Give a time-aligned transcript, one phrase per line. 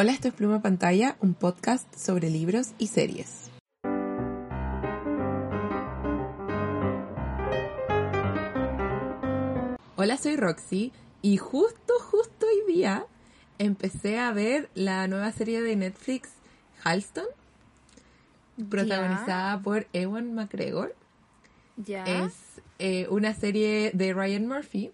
[0.00, 3.50] Hola, esto es Pluma Pantalla, un podcast sobre libros y series.
[9.96, 13.06] Hola, soy Roxy y justo, justo hoy día
[13.58, 16.28] empecé a ver la nueva serie de Netflix
[16.84, 17.26] Halston,
[18.70, 20.94] protagonizada por Ewan McGregor.
[21.76, 22.04] Ya.
[22.04, 22.34] Es
[22.78, 24.92] eh, una serie de Ryan Murphy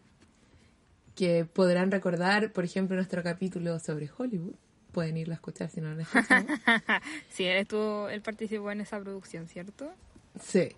[1.14, 4.54] que podrán recordar, por ejemplo, nuestro capítulo sobre Hollywood.
[4.94, 6.46] Pueden irlo a escuchar si no lo han escuchado.
[7.30, 9.92] sí, él, estuvo, él participó en esa producción, ¿cierto?
[10.40, 10.68] Sí.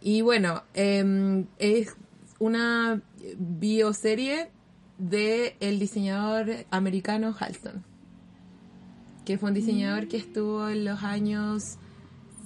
[0.00, 1.96] Y bueno, em, es
[2.38, 3.02] una
[3.36, 4.50] bioserie
[4.98, 7.82] de el diseñador americano Halston,
[9.24, 11.76] que fue un diseñador que estuvo en los años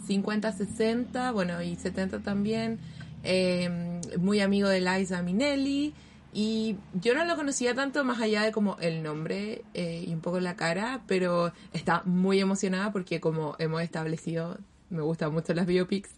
[0.07, 2.79] 50, 60, bueno, y 70 también,
[3.25, 5.93] em, muy amigo de Liza Minnelli,
[6.35, 10.21] y yo no lo conocía tanto más allá de como el nombre eh, y un
[10.21, 14.59] poco la cara, pero está muy emocionada porque como hemos establecido,
[14.91, 16.11] me gustan mucho las biopics.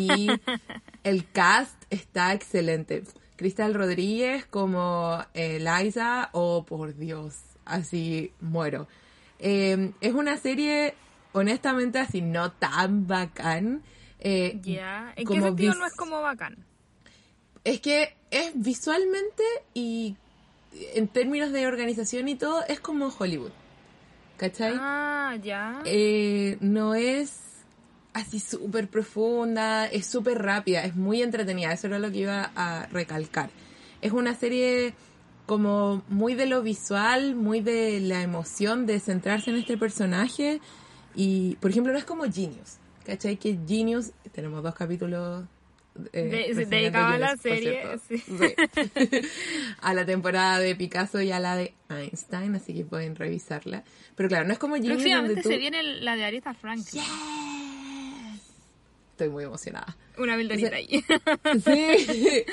[0.00, 0.26] Y
[1.04, 3.04] el cast está excelente.
[3.36, 8.88] Cristal Rodríguez como eh, Liza, oh por Dios, así muero.
[9.38, 10.94] Eh, es una serie,
[11.32, 13.82] honestamente, así no tan bacán.
[14.18, 15.12] Eh, Ya.
[15.14, 16.66] ¿En qué sentido no es como bacán?
[17.64, 19.42] Es que es visualmente
[19.74, 20.16] y
[20.94, 23.50] en términos de organización y todo, es como Hollywood.
[24.36, 24.74] ¿Cachai?
[24.78, 25.82] Ah, ya.
[25.84, 27.40] Eh, no es
[28.14, 32.86] así súper profunda, es súper rápida, es muy entretenida, eso era lo que iba a
[32.86, 33.50] recalcar.
[34.00, 34.94] Es una serie
[35.46, 40.60] como muy de lo visual, muy de la emoción de centrarse en este personaje
[41.14, 43.36] y, por ejemplo, no es como Genius, ¿cachai?
[43.36, 45.44] Que Genius, tenemos dos capítulos
[46.12, 47.82] eh, De- reseñando dedicado a la serie.
[48.08, 48.22] Sí.
[49.80, 53.84] a la temporada de Picasso y a la de Einstein, así que pueden revisarla.
[54.14, 55.48] Pero claro, no es como donde Próximamente tú...
[55.48, 57.02] se viene la de Aretha Franklin.
[59.12, 59.96] Estoy muy emocionada.
[60.16, 61.04] Una bildonita ahí.
[61.64, 62.44] Sí.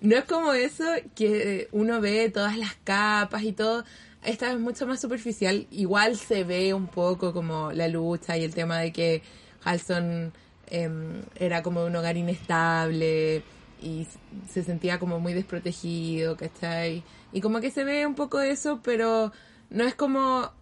[0.00, 0.84] No es como eso
[1.14, 3.84] que uno ve todas las capas y todo.
[4.22, 5.66] Esta es mucho más superficial.
[5.70, 9.22] Igual se ve un poco como la lucha y el tema de que
[9.64, 10.32] Halson
[10.68, 13.42] em, era como un hogar inestable
[13.80, 14.06] y
[14.50, 17.02] se sentía como muy desprotegido, ¿cachai?
[17.32, 19.32] Y como que se ve un poco eso, pero
[19.70, 20.52] no es como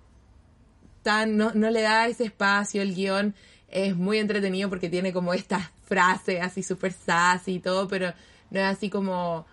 [1.02, 3.34] tan, no, no le da ese espacio, el guion
[3.68, 8.12] es muy entretenido porque tiene como estas frases así súper sassy y todo, pero
[8.50, 9.46] no es así como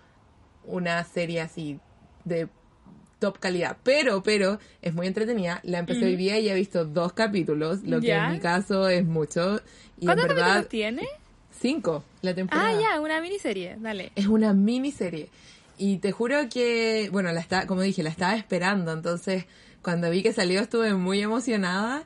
[0.64, 1.80] una serie así
[2.24, 2.48] de
[3.20, 3.76] top calidad.
[3.84, 5.60] Pero, pero, es muy entretenida.
[5.62, 9.04] La empecé hoy día y he visto dos capítulos, lo que en mi caso es
[9.04, 9.60] mucho.
[10.00, 11.08] Y en ¿Cuántos verdad, capítulos tiene?
[11.60, 12.68] cinco la temporada.
[12.68, 13.76] Ah, ya, una miniserie.
[13.78, 14.10] Dale.
[14.16, 15.28] Es una miniserie.
[15.78, 18.92] Y te juro que, bueno, la está, como dije, la estaba esperando.
[18.92, 19.44] Entonces,
[19.82, 22.04] cuando vi que salió estuve muy emocionada.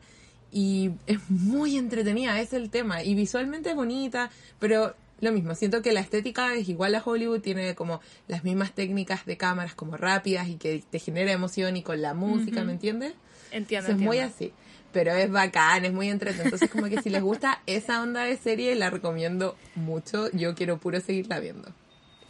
[0.53, 3.03] Y es muy entretenida, es el tema.
[3.03, 7.41] Y visualmente es bonita, pero lo mismo, siento que la estética es igual a Hollywood,
[7.41, 11.83] tiene como las mismas técnicas de cámaras como rápidas y que te genera emoción y
[11.83, 13.15] con la música, ¿me entiendes?
[13.51, 14.53] Entiendo, Entonces, es muy así.
[14.93, 16.45] Pero es bacán, es muy entretenido.
[16.45, 20.31] Entonces, como que si les gusta esa onda de serie, la recomiendo mucho.
[20.33, 21.69] Yo quiero puro seguirla viendo.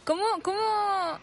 [0.03, 0.59] ¿Cómo, cómo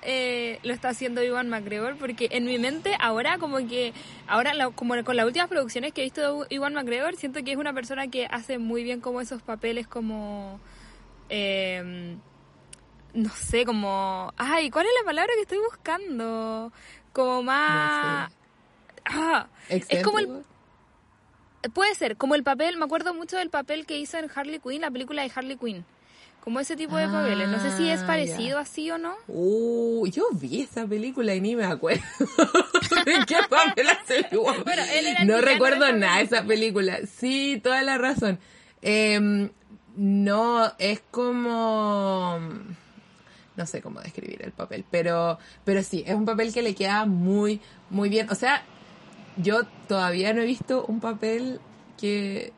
[0.02, 1.96] eh, lo está haciendo Iwan McGregor?
[1.98, 3.92] Porque en mi mente ahora como que,
[4.26, 7.52] ahora la- como con las últimas producciones que he visto de Iwan McGregor, siento que
[7.52, 10.58] es una persona que hace muy bien como esos papeles como,
[11.34, 12.16] eh,
[13.14, 16.72] no sé, como, ay, ¿cuál es la palabra que estoy buscando?
[17.12, 18.30] Como más...
[19.04, 20.44] Ah, es como el,
[21.74, 24.80] puede ser, como el papel, me acuerdo mucho del papel que hizo en Harley Quinn,
[24.82, 25.84] la película de Harley Quinn.
[26.40, 27.48] Como ese tipo de papeles.
[27.48, 29.14] No sé si es Ah, parecido así o no.
[29.28, 32.02] Uh, yo vi esa película y ni me acuerdo
[33.06, 34.26] de qué papel hace.
[34.32, 34.82] Bueno,
[35.24, 36.98] No recuerdo nada de esa película.
[37.06, 38.40] Sí, toda la razón.
[38.80, 39.50] Em,
[39.96, 42.38] no, es como...
[43.54, 47.04] No sé cómo describir el papel, pero, pero sí, es un papel que le queda
[47.04, 47.60] muy,
[47.90, 48.30] muy bien.
[48.30, 48.62] O sea,
[49.36, 51.60] yo todavía no he visto un papel
[51.98, 52.52] que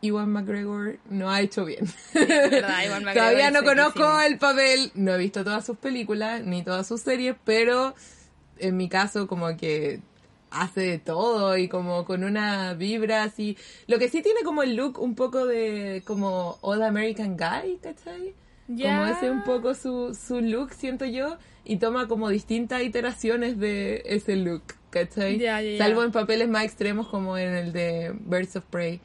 [0.00, 1.86] Iwan McGregor no ha hecho bien.
[2.14, 6.64] verdad, Ewan McGregor todavía no conozco el papel, no he visto todas sus películas ni
[6.64, 7.94] todas sus series, pero
[8.58, 10.00] en mi caso como que
[10.50, 13.56] hace de todo y como con una vibra así.
[13.86, 18.34] Lo que sí tiene como el look un poco de como All American Guy, ¿cachai?
[18.66, 24.02] Como ese un poco su, su look, siento yo, y toma como distintas iteraciones de
[24.06, 25.40] ese look, ¿cachai?
[25.78, 29.00] Salvo en papeles más extremos como en el de Birds of Prey.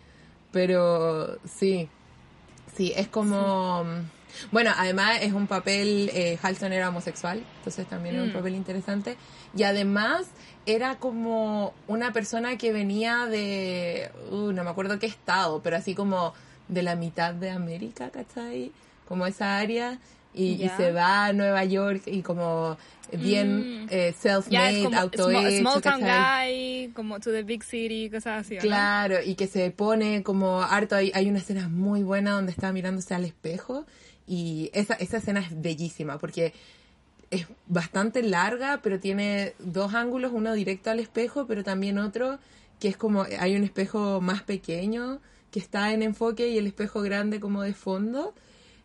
[0.51, 1.89] Pero sí,
[2.75, 3.85] sí, es como...
[4.51, 8.33] Bueno, además es un papel, eh, Halson era homosexual, entonces también es un mm.
[8.33, 9.17] papel interesante.
[9.55, 10.27] Y además
[10.65, 15.95] era como una persona que venía de, uh, no me acuerdo qué estado, pero así
[15.95, 16.33] como
[16.67, 18.71] de la mitad de América, ¿cachai?
[19.07, 19.99] Como esa área.
[20.37, 22.77] Y, se va a Nueva York y como
[23.13, 23.87] bien mm.
[23.89, 24.89] eh, self-made, yeah,
[25.61, 28.57] small, town guy, como to the big city, cosas así.
[28.57, 30.97] Claro, y que se pone como harto.
[30.97, 33.85] Hay, hay una escena muy buena donde está mirándose al espejo
[34.27, 36.53] y esa, esa escena es bellísima porque
[37.35, 42.39] es bastante larga, pero tiene dos ángulos, uno directo al espejo, pero también otro
[42.79, 45.21] que es como, hay un espejo más pequeño
[45.51, 48.33] que está en enfoque y el espejo grande como de fondo.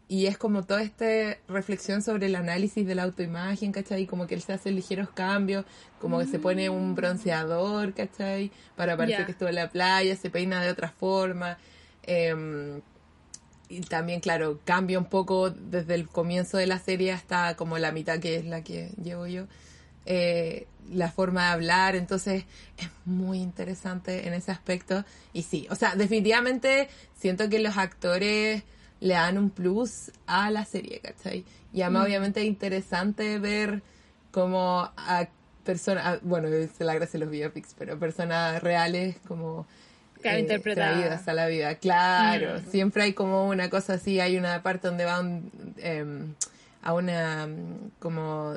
[0.08, 4.06] Y es como toda esta reflexión sobre el análisis de la autoimagen, ¿cachai?
[4.06, 5.64] Como que él se hace ligeros cambios,
[6.00, 6.94] como que se pone un mm.
[6.96, 8.50] bronceador, ¿cachai?
[8.75, 11.58] Para parecer que estuvo en la playa, se peina de otra forma.
[12.03, 12.81] Eh,
[13.70, 17.93] y también, claro, cambia un poco desde el comienzo de la serie hasta como la
[17.93, 19.46] mitad que es la que llevo yo.
[20.06, 22.44] Eh, la forma de hablar, entonces
[22.76, 25.05] es muy interesante en ese aspecto.
[25.32, 28.64] Y sí, o sea, definitivamente siento que los actores
[28.99, 31.44] le dan un plus a la serie, ¿cachai?
[31.72, 32.06] Y además, mm.
[32.06, 33.82] obviamente, es interesante ver
[34.32, 35.28] cómo a
[35.64, 39.67] personas, bueno, se la gracia los biopics, pero personas reales como
[40.20, 41.75] Claro, eh, traídas a la vida.
[41.76, 42.70] Claro, mm.
[42.70, 46.34] siempre hay como una cosa así, hay una parte donde van em,
[46.82, 47.49] a una
[47.99, 48.55] como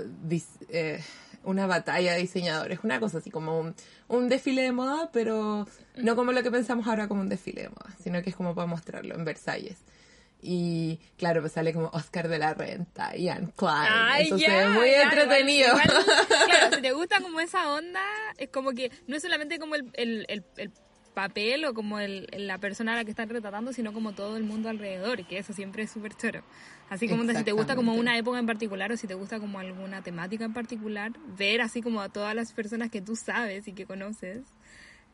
[0.69, 1.03] eh,
[1.43, 3.73] una batalla de diseñadores, una cosa así como
[4.07, 7.69] un, desfile de moda, pero no como lo que pensamos ahora como un desfile de
[7.69, 9.77] moda, sino que es como para mostrarlo en Versalles.
[10.45, 14.25] Y claro, pues sale como Oscar de la Renta, Ian Klein.
[14.25, 15.73] Eso se ve muy entretenido.
[16.45, 18.01] claro, si te gusta como esa onda,
[18.37, 20.71] es como que no es solamente como el, el, el
[21.13, 24.43] papel o como el, la persona a la que están retratando, sino como todo el
[24.43, 26.43] mundo alrededor, que eso siempre es súper choro.
[26.89, 29.59] Así como si te gusta como una época en particular o si te gusta como
[29.59, 33.73] alguna temática en particular, ver así como a todas las personas que tú sabes y
[33.73, 34.41] que conoces,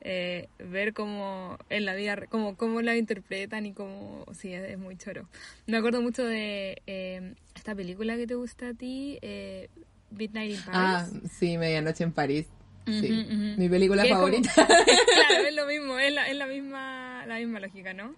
[0.01, 4.97] eh, ver cómo en la vida, como cómo la interpretan y cómo, sí, es, muy
[4.97, 5.27] choro.
[5.67, 9.69] Me acuerdo mucho de eh, esta película que te gusta a ti, eh,
[10.11, 10.73] Midnight in Paris.
[10.73, 12.47] Ah, sí, Medianoche en París.
[12.91, 13.25] Sí,
[13.57, 14.51] mi película favorita.
[14.55, 18.15] claro, es lo mismo, es la, es la misma, la misma lógica, ¿no?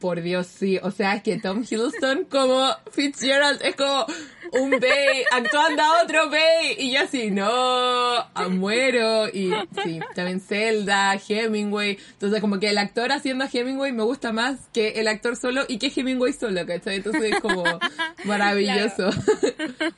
[0.00, 0.78] Por Dios, sí.
[0.82, 4.06] O sea, que Tom Hiddleston como Fitzgerald es como
[4.52, 9.28] un Bay actuando a otro Bay y yo así, no, a muero.
[9.28, 9.52] Y
[9.84, 11.98] sí, también Zelda, Hemingway.
[12.12, 15.64] Entonces como que el actor haciendo a Hemingway me gusta más que el actor solo
[15.68, 16.96] y que Hemingway solo, ¿cachai?
[16.96, 17.64] Entonces es como
[18.24, 19.10] maravilloso.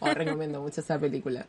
[0.01, 1.47] oh, recomiendo mucho esa película.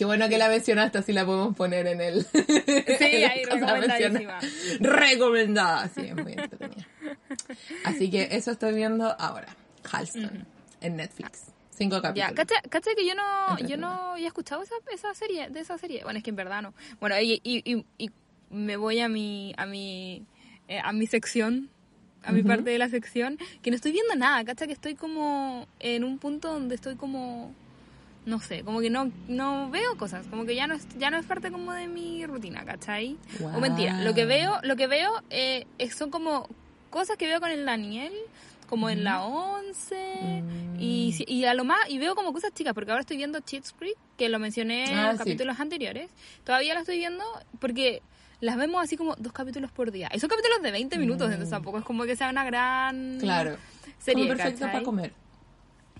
[0.00, 2.24] Qué bueno que la mencionaste, así la podemos poner en el.
[2.24, 4.38] Sí, ahí recomendadísima.
[4.80, 6.88] Recomendada, sí, es muy entretenida.
[7.84, 9.54] Así que eso estoy viendo ahora.
[9.92, 10.46] Halston,
[10.80, 11.52] en Netflix.
[11.68, 12.34] Cinco capítulos.
[12.34, 16.02] Ya, ¿cacha, que yo no, yo no había escuchado esa, esa serie, de esa serie?
[16.02, 16.72] Bueno, es que en verdad no.
[16.98, 18.10] Bueno, y, y, y,
[18.48, 20.24] me voy a mi, a mi,
[20.68, 21.68] eh, a mi sección
[22.22, 24.66] a mi parte de la sección, que no estoy viendo nada, ¿cacha?
[24.66, 27.54] Que estoy como en un punto donde estoy como
[28.30, 31.18] no sé, como que no, no veo cosas, como que ya no es, ya no
[31.18, 33.18] es parte como de mi rutina, ¿cachai?
[33.42, 36.48] O mentira, lo que veo, lo que veo eh, son como
[36.90, 38.12] cosas que veo con el Daniel,
[38.68, 40.44] como en la 11
[40.78, 41.22] y, mm.
[41.26, 43.96] y a lo más y veo como cosas chicas porque ahora estoy viendo Cheats Creek
[44.16, 46.08] que lo mencioné en ah, los capítulos anteriores
[46.44, 47.24] todavía la estoy viendo
[47.58, 48.00] porque
[48.40, 51.48] las vemos así como dos capítulos por día y son capítulos de 20 minutos entonces
[51.48, 51.50] mm.
[51.50, 53.56] tampoco es como que sea una gran claro
[53.98, 55.12] serie como perfecto para comer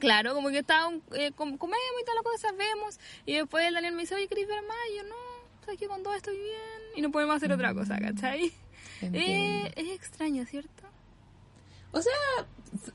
[0.01, 1.61] Claro, como que estaba eh, comemos
[2.01, 2.99] y todas las cosas, vemos.
[3.27, 4.77] Y después el Daniel me dice, oye, ¿querés ver más?
[4.93, 5.15] Y yo, no,
[5.65, 6.83] sabes que con todo estoy bien.
[6.97, 8.53] Y no podemos hacer otra cosa, ¿cachai?
[9.03, 10.83] Eh, es extraño, ¿cierto?
[11.93, 12.13] O sea,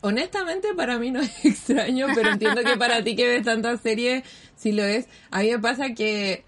[0.02, 4.24] honestamente para mí no es extraño, pero entiendo que para ti que ves tantas series,
[4.56, 5.08] sí lo es.
[5.32, 6.44] A mí me pasa que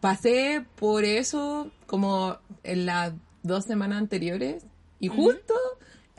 [0.00, 4.64] pasé por eso como en las dos semanas anteriores
[4.98, 5.54] y justo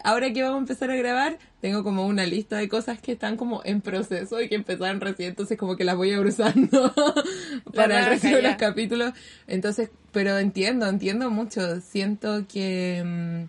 [0.04, 3.38] ahora que vamos a empezar a grabar, tengo como una lista de cosas que están
[3.38, 6.94] como en proceso y que empezaron recién, entonces como que las voy cruzando
[7.76, 9.14] para el resto de los capítulos.
[9.48, 11.82] Entonces, pero entiendo, entiendo mucho.
[11.82, 13.48] Siento que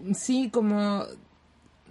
[0.00, 1.04] mm, sí, como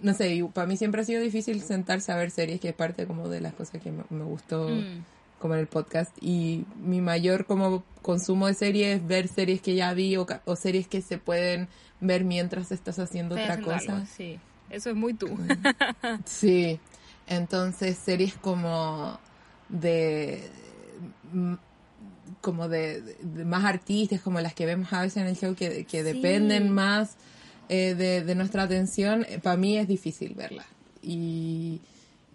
[0.02, 3.06] no sé, para mí siempre ha sido difícil sentarse a ver series, que es parte
[3.06, 4.68] como de las cosas que me, gustó.
[4.68, 5.13] Mm
[5.44, 6.16] como en el podcast.
[6.22, 10.56] Y mi mayor como consumo de series es ver series que ya vi o, o
[10.56, 11.68] series que se pueden
[12.00, 14.06] ver mientras estás haciendo otra cosa.
[14.06, 15.28] sí, eso es muy tú.
[16.24, 16.80] sí,
[17.26, 19.20] entonces series como
[19.68, 20.48] de
[22.40, 26.02] como de, más artistas, como las que vemos a veces en el show, que, que
[26.02, 27.16] dependen más
[27.68, 30.64] eh, de, nuestra atención, eh, para mí es difícil verla.
[31.02, 31.82] Y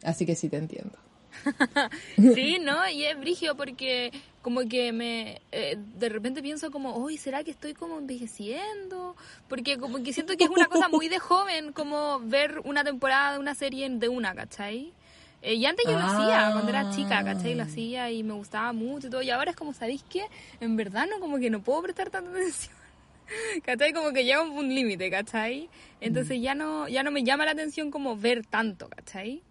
[0.04, 1.09] así que sí te entiendo.
[2.36, 2.88] sí, ¿no?
[2.90, 7.52] Y es brigio porque como que me eh, de repente pienso como, uy, ¿será que
[7.52, 9.16] estoy como envejeciendo?
[9.48, 13.34] Porque como que siento que es una cosa muy de joven, como ver una temporada
[13.34, 14.94] de una serie de una, ¿cachai?
[15.42, 17.56] Eh, y antes yo lo hacía, cuando era chica, ¿cachai?
[17.56, 17.66] Lo ah.
[17.66, 19.22] hacía y me gustaba mucho y todo.
[19.22, 20.26] Y ahora es como, ¿sabéis qué?
[20.60, 22.76] En verdad no, como que no puedo prestar tanta atención.
[23.64, 23.94] ¿Cachai?
[23.94, 25.70] Como que llega un, límite, ¿cachai?
[26.02, 26.42] Entonces mm.
[26.42, 29.44] ya no ya no me llama la atención como ver tanto, ¿cachai?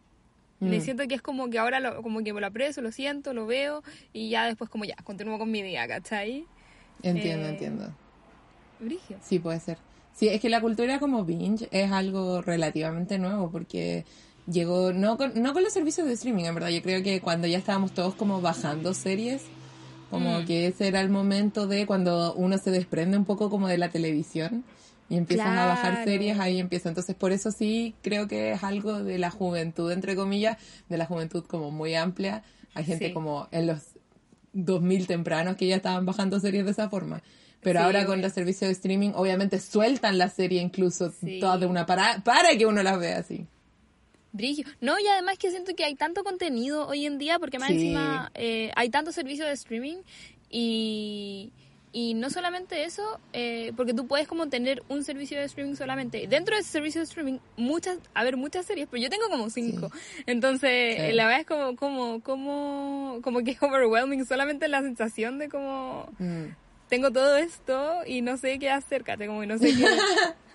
[0.60, 0.80] Me mm.
[0.80, 3.46] siento que es como que ahora lo, como que me lo aprecio, lo siento, lo
[3.46, 6.46] veo y ya después como ya, continúo con mi día, ¿cachai?
[7.02, 7.94] Entiendo, eh, entiendo.
[8.80, 9.18] Brigio.
[9.22, 9.78] Sí, puede ser.
[10.14, 14.04] Sí, es que la cultura como binge es algo relativamente nuevo porque
[14.50, 17.46] llegó, no con, no con los servicios de streaming, en verdad, yo creo que cuando
[17.46, 19.44] ya estábamos todos como bajando series,
[20.10, 20.46] como mm.
[20.46, 23.90] que ese era el momento de cuando uno se desprende un poco como de la
[23.90, 24.64] televisión
[25.08, 26.88] y empiezan a bajar series, ahí empieza.
[26.88, 31.06] Entonces, por eso sí creo que es algo de la juventud, entre comillas, de la
[31.06, 32.42] juventud como muy amplia.
[32.74, 33.80] Hay gente como en los
[34.52, 37.22] 2000 tempranos que ya estaban bajando series de esa forma.
[37.60, 41.86] Pero ahora con los servicios de streaming, obviamente sueltan la serie incluso todas de una
[41.86, 43.46] para, para que uno las vea así.
[44.80, 48.30] No, y además que siento que hay tanto contenido hoy en día, porque más encima
[48.34, 49.96] eh, hay tantos servicios de streaming
[50.50, 51.50] y,
[51.92, 56.26] y no solamente eso, eh, porque tú puedes como tener un servicio de streaming solamente.
[56.26, 59.50] Dentro de ese servicio de streaming, muchas, a ver, muchas series, pero yo tengo como
[59.50, 59.90] cinco.
[60.26, 65.49] Entonces, la verdad es como, como, como, como que es overwhelming, solamente la sensación de
[65.49, 66.09] como...
[66.18, 66.47] Mm.
[66.88, 69.85] Tengo todo esto y no sé qué hacer, como no sé qué...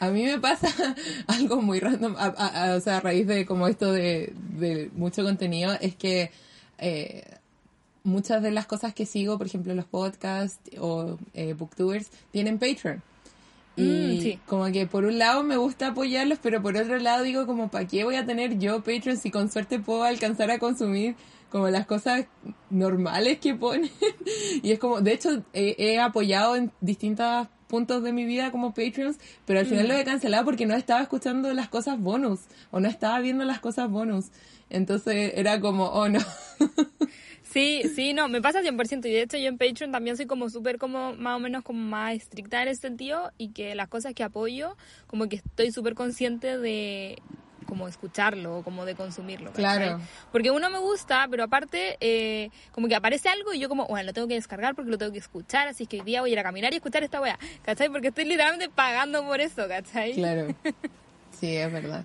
[0.00, 0.68] A mí me pasa
[1.26, 4.32] algo muy random, o sea, a raíz de como esto de,
[4.94, 6.30] mucho contenido, es que
[6.78, 7.24] eh,
[8.02, 13.02] muchas de las cosas que sigo, por ejemplo los podcasts o eh, booktubers, tienen Patreon.
[13.76, 17.46] Y mm, como que por un lado me gusta apoyarlos, pero por otro lado digo
[17.46, 21.14] como, ¿para qué voy a tener yo Patreon si con suerte puedo alcanzar a consumir
[21.50, 22.26] como las cosas
[22.68, 23.90] normales que ponen?
[24.62, 29.18] y es como, de hecho, he apoyado en distintas puntos de mi vida como Patreons,
[29.46, 30.06] pero al final lo he mm.
[30.06, 32.40] cancelado porque no estaba escuchando las cosas bonus
[32.72, 34.26] o no estaba viendo las cosas bonus.
[34.68, 36.20] Entonces era como, oh no.
[37.52, 39.08] Sí, sí, no, me pasa 100%.
[39.08, 41.80] Y de hecho yo en Patreon también soy como súper como más o menos como
[41.80, 44.76] más estricta en ese sentido y que las cosas que apoyo,
[45.06, 47.20] como que estoy súper consciente de
[47.66, 49.52] como escucharlo, como de consumirlo.
[49.52, 50.00] Claro.
[50.32, 54.06] Porque uno me gusta, pero aparte, eh, como que aparece algo y yo como, bueno,
[54.06, 56.32] lo tengo que descargar porque lo tengo que escuchar, así que hoy día voy a
[56.32, 57.88] ir a caminar y escuchar esta wea, ¿cachai?
[57.88, 60.14] Porque estoy literalmente pagando por eso, ¿cachai?
[60.14, 60.54] Claro.
[61.40, 62.04] Sí, es verdad.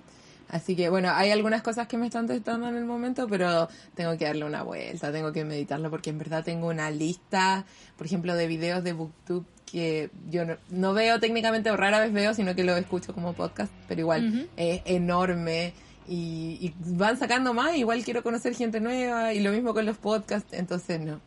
[0.49, 4.17] Así que bueno, hay algunas cosas que me están testando en el momento, pero tengo
[4.17, 7.65] que darle una vuelta, tengo que meditarlo porque en verdad tengo una lista,
[7.97, 12.33] por ejemplo, de videos de Booktube que yo no, veo técnicamente o rara vez veo,
[12.33, 15.73] sino que lo escucho como podcast, pero igual es enorme
[16.07, 20.53] y, van sacando más, igual quiero conocer gente nueva y lo mismo con los podcasts,
[20.53, 21.19] entonces no.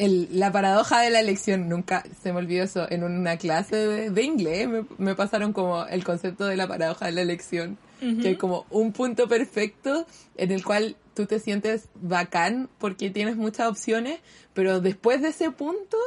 [0.00, 4.22] El, la paradoja de la elección, nunca se me olvidó eso, en una clase de,
[4.22, 4.66] inglés
[4.96, 8.92] me, pasaron como el concepto de la paradoja de la elección, que es como un
[8.92, 10.06] punto perfecto
[10.38, 14.20] en el cual tú te sientes bacán porque tienes muchas opciones,
[14.54, 15.98] pero después de ese punto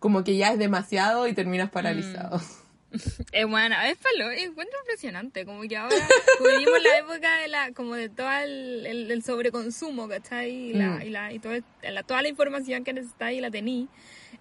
[0.00, 2.38] como que ya es demasiado y terminas paralizado.
[2.38, 2.65] Mm.
[3.32, 5.96] Es bueno, es palo, encuentro impresionante, como que ahora
[6.40, 10.50] vivimos la época de la, como de todo el, el, sobreconsumo, ¿cachai?
[10.50, 11.02] Y, la, mm.
[11.02, 13.88] y, la, y todo, la, toda la información que necesitáis la tení.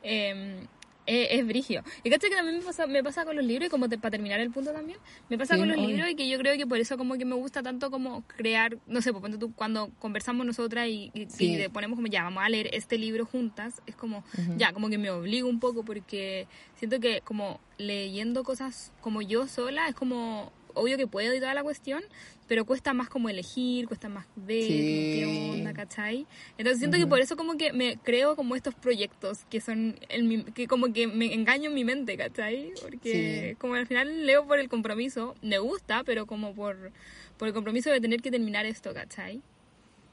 [0.03, 0.67] Eh,
[1.05, 1.83] es, brigio.
[2.03, 4.39] Y caché que también me pasa, me pasa con los libros, y como para terminar
[4.39, 4.97] el punto también,
[5.29, 7.35] me pasa con los libros y que yo creo que por eso como que me
[7.35, 12.07] gusta tanto como crear, no sé, pues tú cuando conversamos nosotras y, y, ponemos como
[12.07, 14.23] ya, vamos a leer este libro juntas, es como,
[14.57, 19.47] ya, como que me obligo un poco porque siento que como leyendo cosas como yo
[19.47, 22.03] sola es como obvio que puedo y toda la cuestión,
[22.47, 26.27] pero cuesta más como elegir, cuesta más ver qué onda, ¿cachai?
[26.57, 30.45] Entonces siento que por eso como que me creo como estos proyectos que son, el,
[30.53, 32.71] que como que me engaño en mi mente, ¿cachai?
[32.81, 36.91] Porque como al final leo por el compromiso, me gusta, pero como por,
[37.37, 39.41] por el compromiso de tener que terminar esto, ¿cachai?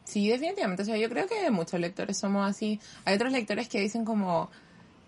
[0.05, 0.83] Sí, definitivamente.
[0.83, 2.81] O sea, yo creo que muchos lectores somos así.
[3.05, 4.51] Hay otros lectores que dicen como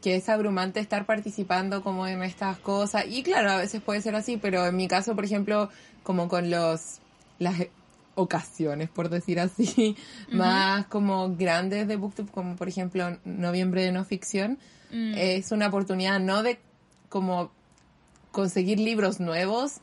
[0.04, 3.06] que es abrumante estar participando como en estas cosas.
[3.08, 5.70] Y claro, a veces puede ser así, pero en mi caso, por ejemplo,
[6.02, 6.98] como con los
[7.38, 7.56] las
[8.14, 9.96] ocasiones, por decir así,
[10.30, 14.58] más como grandes de Booktube, como por ejemplo Noviembre de No Ficción,
[14.92, 15.14] Mm.
[15.16, 16.60] es una oportunidad no de
[17.08, 17.50] como
[18.30, 19.78] conseguir libros nuevos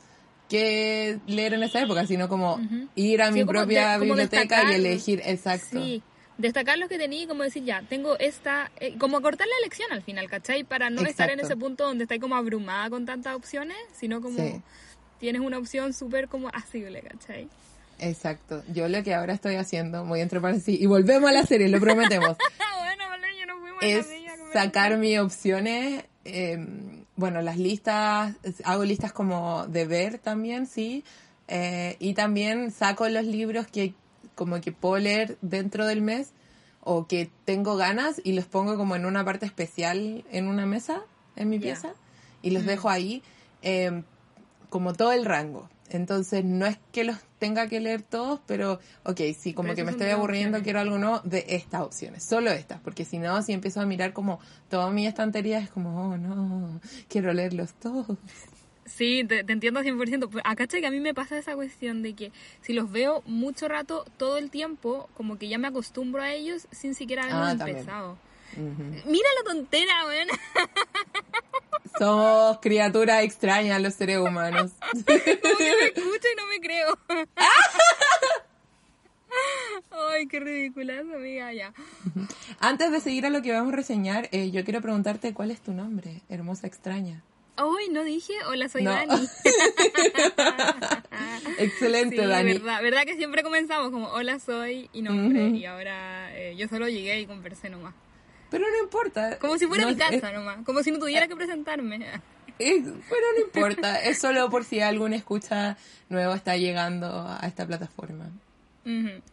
[0.50, 2.60] que leer en esa época, sino como
[2.96, 5.82] ir a Sí, mi propia de- biblioteca y elegir, exacto.
[5.82, 6.04] Sí,
[6.41, 9.91] destacar lo que tenía y como decir, ya, tengo esta, eh, como cortar la elección
[9.91, 10.63] al final, ¿cachai?
[10.63, 14.38] Para no estar en ese punto donde estáis como abrumada con tantas opciones, sino como
[14.38, 14.62] Sí.
[15.19, 17.48] tienes una opción súper como asible, ¿cachai?
[18.00, 18.63] Exacto.
[18.74, 21.79] Yo lo que ahora estoy haciendo, muy entre paréntesis, y volvemos a la serie, lo
[21.79, 26.03] prometemos, Ah, bueno, vale, yo no fuimos a la es a sacar mis opciones.
[26.25, 26.57] eh,
[27.15, 28.33] bueno, las listas,
[28.63, 31.03] hago listas como de ver también, sí.
[31.48, 33.93] eh, y también saco los libros que
[34.41, 36.31] como que puedo leer dentro del mes
[36.79, 41.03] o que tengo ganas y los pongo como en una parte especial en una mesa
[41.36, 41.93] en mi pieza
[42.41, 43.21] y los dejo ahí
[43.62, 44.01] eh,
[44.71, 45.69] como todo el rango.
[45.91, 49.83] Entonces no es que los tenga que leer todos, pero ok, si como Pero que
[49.83, 50.63] me estoy aburriendo, opciones.
[50.63, 54.12] quiero algo nuevo, de estas opciones, solo estas, porque si no, si empiezo a mirar
[54.12, 54.39] como
[54.71, 58.17] toda mi estantería es como, oh no, quiero leerlos todos.
[58.95, 60.29] Sí, te, te entiendo 100%.
[60.29, 62.31] Pues, Acá que a mí me pasa esa cuestión de que
[62.62, 66.67] si los veo mucho rato, todo el tiempo, como que ya me acostumbro a ellos
[66.71, 68.17] sin siquiera haberlos Ah, empezado.
[68.57, 70.27] Mira la tontera, weón.
[71.98, 74.71] Somos criaturas extrañas los seres humanos.
[74.81, 75.38] Como que
[75.79, 76.98] me escucho y no me creo.
[80.12, 81.74] Ay, qué ridícula esa amiga, ya.
[82.60, 85.62] Antes de seguir a lo que vamos a reseñar, eh, yo quiero preguntarte cuál es
[85.62, 87.24] tu nombre, hermosa extraña.
[87.63, 88.91] Ay, no dije, hola, soy No.
[88.91, 89.13] Dani.
[91.58, 92.53] Excelente, Sí, Dani.
[92.53, 95.48] verdad, verdad que siempre comenzamos como hola, soy y nombre.
[95.48, 95.56] Ujú.
[95.56, 97.94] Y ahora eh, yo solo llegué y conversé nomás.
[98.50, 99.38] Pero no importa.
[99.39, 100.58] Como si fuera No, mi casa es- nomás.
[100.65, 101.96] Como si no tuviera que presentarme.
[102.60, 104.01] es- pero no importa.
[104.03, 105.77] Es solo por si algún escucha
[106.10, 108.30] nuevo está llegando a esta plataforma.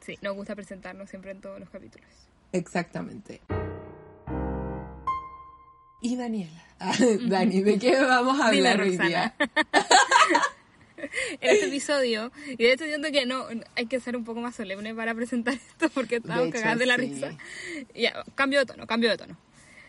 [0.00, 2.06] Sí, nos gusta presentarnos siempre en todos los capítulos.
[2.52, 3.40] Exactamente.
[6.00, 6.64] Y Daniela.
[6.80, 9.34] Ah, Dani, ¿de qué vamos a hablar hoy día?
[10.96, 11.08] En
[11.40, 14.94] este episodio, y de hecho siento que no hay que ser un poco más solemne
[14.94, 17.00] para presentar esto porque estamos hecho, cagadas de la sí.
[17.00, 17.37] risa.
[17.96, 19.37] Ya, cambio de tono, cambio de tono.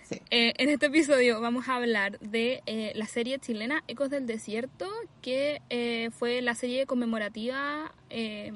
[0.02, 0.19] Sí.
[0.32, 4.89] Eh, en este episodio vamos a hablar de eh, la serie chilena Ecos del Desierto,
[5.22, 8.52] que eh, fue la serie conmemorativa, eh,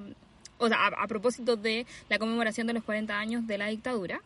[0.57, 4.23] o sea, a, a propósito de la conmemoración de los 40 años de la dictadura,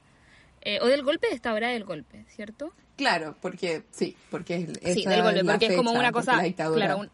[0.61, 2.73] eh, o del golpe de esta hora del golpe, ¿cierto?
[2.97, 6.11] Claro, porque sí, porque es, Sí, esa del golpe, es la porque es como una
[6.11, 6.41] cosa,
[6.73, 7.09] claro, un-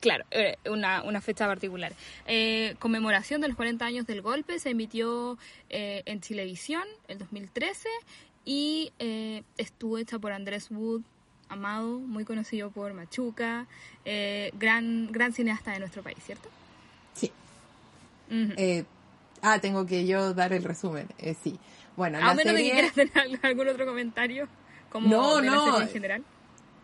[0.00, 1.92] claro, eh, una, una fecha particular.
[2.26, 5.36] Eh, conmemoración de los 40 años del golpe se emitió
[5.68, 7.88] eh, en Chilevisión el 2013
[8.46, 11.02] y eh, estuvo hecha por Andrés Wood,
[11.50, 13.66] Amado, muy conocido por Machuca,
[14.04, 16.48] eh, gran, gran cineasta de nuestro país, ¿cierto?
[17.12, 17.30] Sí.
[18.30, 18.84] Eh,
[19.42, 21.08] ah, tengo que yo dar el resumen.
[21.18, 21.58] Eh, sí.
[21.96, 24.48] Bueno, a la menos de que quieras tener al- algún otro comentario,
[24.90, 25.64] como No, de la no.
[25.66, 26.24] serie en general.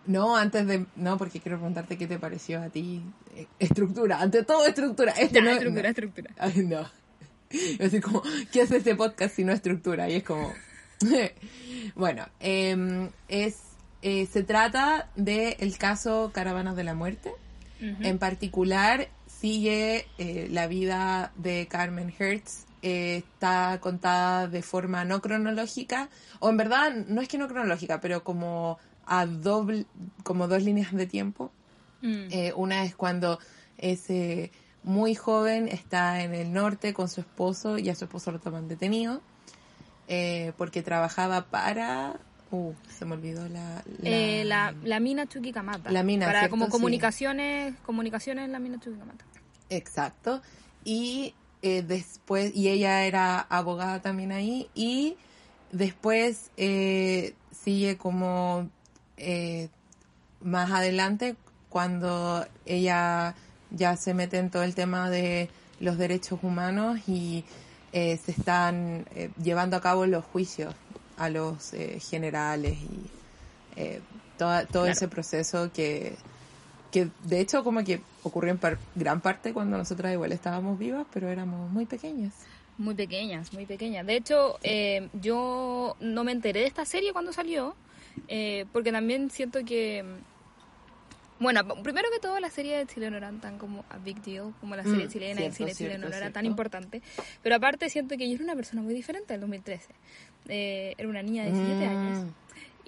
[0.06, 0.86] No, antes de...
[0.94, 3.02] No, porque quiero preguntarte qué te pareció a ti.
[3.34, 5.12] Eh, estructura, ante todo estructura.
[5.12, 5.88] Este Ya, no, estructura, no.
[5.88, 6.30] estructura.
[6.38, 6.88] Ay, no.
[7.50, 10.08] Es como, ¿qué hace este podcast si no estructura?
[10.08, 10.52] Y es como...
[11.94, 13.58] bueno, eh, es,
[14.02, 17.32] eh, se trata del el caso Caravanas de la Muerte.
[17.78, 22.65] En particular, sigue eh, la vida de Carmen Hertz.
[22.82, 26.08] Eh, está contada de forma no cronológica,
[26.40, 29.86] o en verdad no es que no cronológica, pero como a doble,
[30.24, 31.50] como dos líneas de tiempo.
[32.02, 32.26] Mm.
[32.30, 33.38] Eh, una es cuando
[33.78, 34.50] es eh,
[34.82, 38.68] muy joven, está en el norte con su esposo y a su esposo lo toman
[38.68, 39.20] detenido
[40.08, 42.16] eh, porque trabajaba para...
[42.52, 43.82] Uh, se me olvidó la...
[43.98, 45.90] la- Eh, la, la mina Chuquicamata.
[45.90, 46.52] La mina, Para ¿cierto?
[46.52, 46.70] como Sí.
[46.70, 49.24] comunicaciones, comunicaciones en la mina Chuquicamata.
[49.68, 50.40] Exacto.
[50.84, 55.16] Y eh, después, y ella era abogada también ahí, y
[55.72, 58.68] después eh, sigue como
[59.16, 59.68] eh,
[60.40, 61.36] más adelante
[61.68, 63.34] cuando ella
[63.70, 65.48] ya se mete en todo el tema de
[65.80, 67.44] los derechos humanos y
[67.92, 70.74] eh, se están eh, llevando a cabo los juicios
[71.16, 73.10] a los eh, generales y
[73.76, 74.00] eh,
[74.38, 74.92] toda- todo Claro.
[74.96, 76.16] ese proceso que,
[76.90, 81.06] que de hecho como que ocurrió en par- gran parte cuando nosotras igual estábamos vivas,
[81.12, 82.32] pero éramos muy pequeñas.
[82.78, 84.06] Muy pequeñas, muy pequeñas.
[84.06, 87.74] De hecho, eh, yo no me enteré de esta serie cuando salió,
[88.28, 90.04] eh, porque también siento que...
[91.38, 94.54] Bueno, primero que todo, la serie de Chile no eran tan como a big deal,
[94.60, 96.32] como la serie Mm, chilena y el cine chileno no era cierto.
[96.34, 97.02] tan importante.
[97.42, 99.94] Pero aparte siento que yo era una persona muy diferente en el 2013.
[100.48, 101.90] Eh, era una niña de 17 Mm.
[101.90, 102.32] años.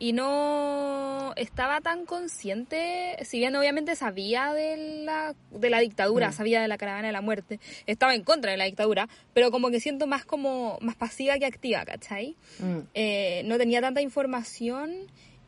[0.00, 6.32] Y no, estaba tan consciente, si bien obviamente sabía de la, de la dictadura, Mm.
[6.32, 9.70] sabía de la caravana de la muerte, estaba en contra de la dictadura, pero como
[9.70, 12.36] que siento más como más pasiva que activa, ¿cachai?
[12.60, 12.78] Mm.
[12.94, 14.94] Eh, no tenía tanta información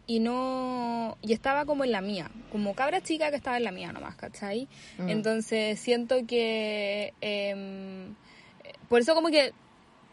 [0.08, 3.70] y no y estaba como en la mía, como cabra chica que estaba en la
[3.70, 4.66] mía nomás, ¿cachai?
[4.98, 5.10] Mm.
[5.10, 8.16] Entonces siento que em,
[8.88, 9.52] por eso como que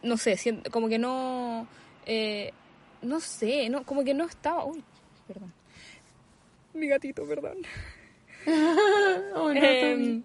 [0.04, 1.67] no sé, siento, como que no
[2.06, 2.54] eh,
[3.01, 4.83] no sé, no como que no estaba, uy,
[5.27, 5.53] perdón.
[6.73, 7.57] Mi gatito, perdón.
[9.36, 10.23] Oh, no, Tommy.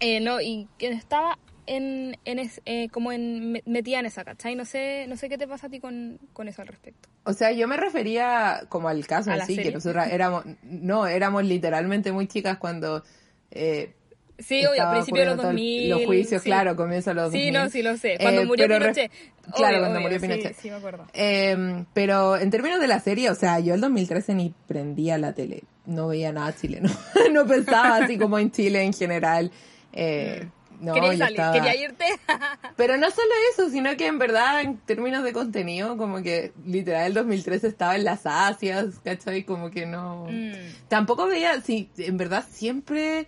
[0.00, 4.24] eh, no, y que estaba en, en es- eh, como en me- metida en esa,
[4.24, 4.54] ¿cachai?
[4.56, 7.08] No sé, no sé qué te pasa a ti con, con eso al respecto.
[7.24, 9.72] O sea, yo me refería como al caso ¿A en la sí, que serie?
[9.72, 13.04] nosotras éramos, no, éramos literalmente muy chicas cuando
[13.50, 13.94] eh,
[14.42, 15.90] Sí, obvio, a principios de los ocurriendo todo el- 2000.
[15.90, 16.48] Los juicios, sí.
[16.48, 17.42] claro, comienza los 2000.
[17.44, 18.16] Sí, no, sí lo sé.
[18.20, 19.10] Cuando Eh, murió pero re- Pinochet.
[19.54, 20.56] Claro, cuando obvio, murió sí, Pinochet.
[20.56, 21.06] Sí, me acuerdo.
[21.12, 25.32] Eh, pero en términos de la serie, o sea, yo el 2013 ni prendía la
[25.32, 26.88] tele, no veía nada chileno,
[27.32, 29.50] no pensaba así como en Chile en general.
[29.92, 30.46] Eh,
[30.80, 32.04] no, quería salir, estaba- quería irte.
[32.76, 37.06] Pero no solo eso, sino que en verdad, en términos de contenido, como que literal
[37.08, 39.42] el 2013 estaba en las Asias, ¿cachai?
[39.44, 40.26] Como que no...
[40.30, 40.52] Mm.
[40.88, 43.26] Tampoco veía, sí, en verdad siempre,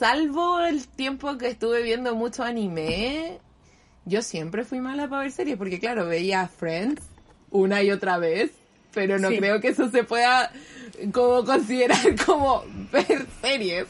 [0.00, 3.38] salvo el tiempo que estuve viendo mucho anime,
[4.06, 7.02] yo siempre fui mala para ver series, porque claro, veía Friends
[7.50, 8.50] una y otra vez,
[8.94, 9.36] pero no Sí.
[9.36, 10.50] creo que eso se pueda
[11.12, 13.86] como considerar como ver series.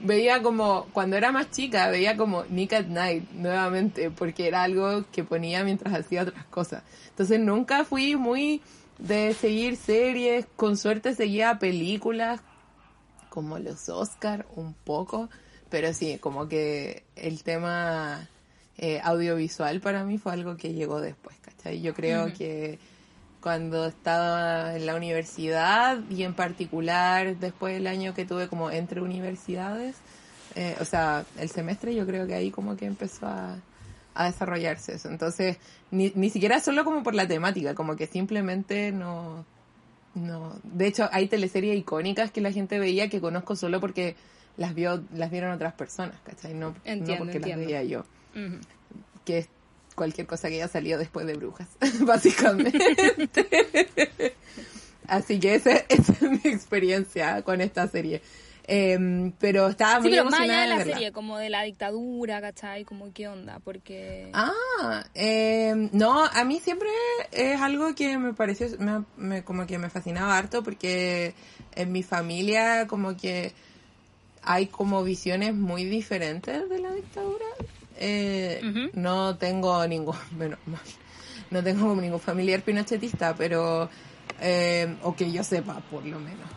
[0.00, 5.04] Veía como, cuando era más chica, veía como Nick at Night nuevamente, porque era algo
[5.10, 6.82] que ponía mientras hacía otras cosas.
[7.08, 8.60] Entonces nunca fui muy
[8.98, 12.42] de seguir series, con suerte seguía películas,
[13.30, 15.30] como los Oscar un poco,
[15.70, 18.28] pero sí, como que el tema
[18.78, 21.80] eh, audiovisual para mí fue algo que llegó después, ¿cachai?
[21.80, 22.78] Yo creo que
[23.40, 29.00] cuando estaba en la universidad y en particular después del año que tuve como entre
[29.00, 29.96] universidades,
[30.54, 33.56] eh, o sea, el semestre yo creo que ahí como que empezó a,
[34.14, 35.08] a desarrollarse eso.
[35.08, 35.58] Entonces,
[35.90, 39.44] ni, ni siquiera solo como por la temática, como que simplemente no,
[40.14, 44.16] no, de hecho hay teleseries icónicas que la gente veía que conozco solo porque
[44.56, 46.54] las vio, las vieron otras personas, ¿cachai?
[46.54, 47.62] No, no Entiendo, porque entiendo.
[47.62, 48.00] las veía yo.
[48.34, 48.58] Ujú.
[49.24, 49.48] Que es
[49.94, 51.68] cualquier cosa que haya salido después de Brujas,
[52.00, 52.78] básicamente.
[55.06, 58.22] Así que esa, esa es mi experiencia con esta serie.
[58.66, 62.40] Em, pero estaba Sí, muy pero más allá de la serie, como de la dictadura,
[62.40, 62.84] ¿cachai?
[62.86, 64.30] Como qué onda, porque...
[64.32, 66.88] Ah, eh, no, a mí siempre
[67.30, 71.34] es algo que me pareció, me, me- como que me fascinaba harto porque
[71.74, 73.52] en mi familia como que
[74.44, 77.46] hay como visiones muy diferentes de la dictadura.
[77.96, 78.90] Eh.
[78.92, 80.80] No tengo ningún, menos mal,
[81.50, 83.88] no tengo ningún familiar pinochetista, pero,
[84.40, 86.48] eh, o que yo sepa, por lo menos.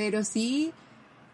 [0.00, 0.72] pero sí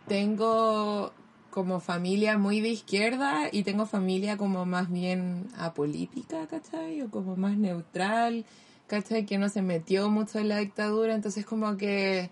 [0.08, 1.12] tengo
[1.56, 7.00] como familia muy de izquierda y tengo familia como más bien apolítica, ¿cachai?
[7.00, 8.44] O como más neutral,
[8.86, 9.24] ¿cachai?
[9.24, 12.28] Que no se metió mucho en la dictadura, entonces como que,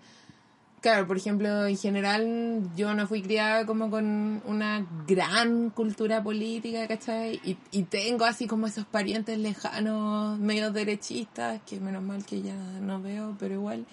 [0.79, 6.87] claro, por ejemplo, en general yo no fui criada como con una gran cultura política,
[6.87, 7.41] ¿cachai?
[7.43, 12.53] Y, y tengo así como esos parientes lejanos, medio derechistas, que menos mal que ya
[12.53, 13.87] no veo, pero igual.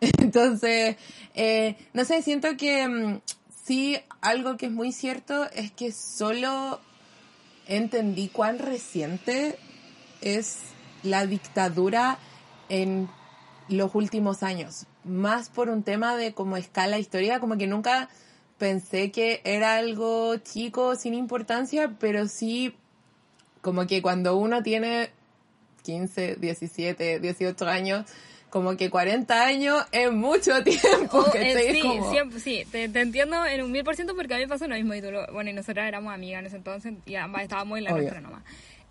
[0.00, 0.96] Entonces,
[1.34, 3.20] eh, no sé, siento que mm,
[3.64, 6.80] sí, algo que es muy cierto es que solo
[7.66, 9.58] entendí cuán reciente
[10.20, 10.58] es
[11.02, 12.18] la dictadura
[12.68, 13.08] en
[13.68, 14.86] los últimos años.
[15.04, 18.08] Más por un tema de como escala histórica, como que nunca
[18.58, 22.74] pensé que era algo chico, sin importancia, pero sí
[23.62, 25.10] como que cuando uno tiene
[25.82, 28.06] 15, 17, 18 años,
[28.50, 31.18] como que 40 años es mucho tiempo.
[31.18, 31.50] Oh, ¿cachai?
[31.52, 34.36] eh, sí, como- siempre, sí, te, te entiendo en un mil por ciento porque a
[34.36, 36.56] mí me pasó lo mismo y tú lo- bueno, y nosotras éramos amigas en ese
[36.56, 38.42] entonces y ambas estábamos en la nuestra nomás.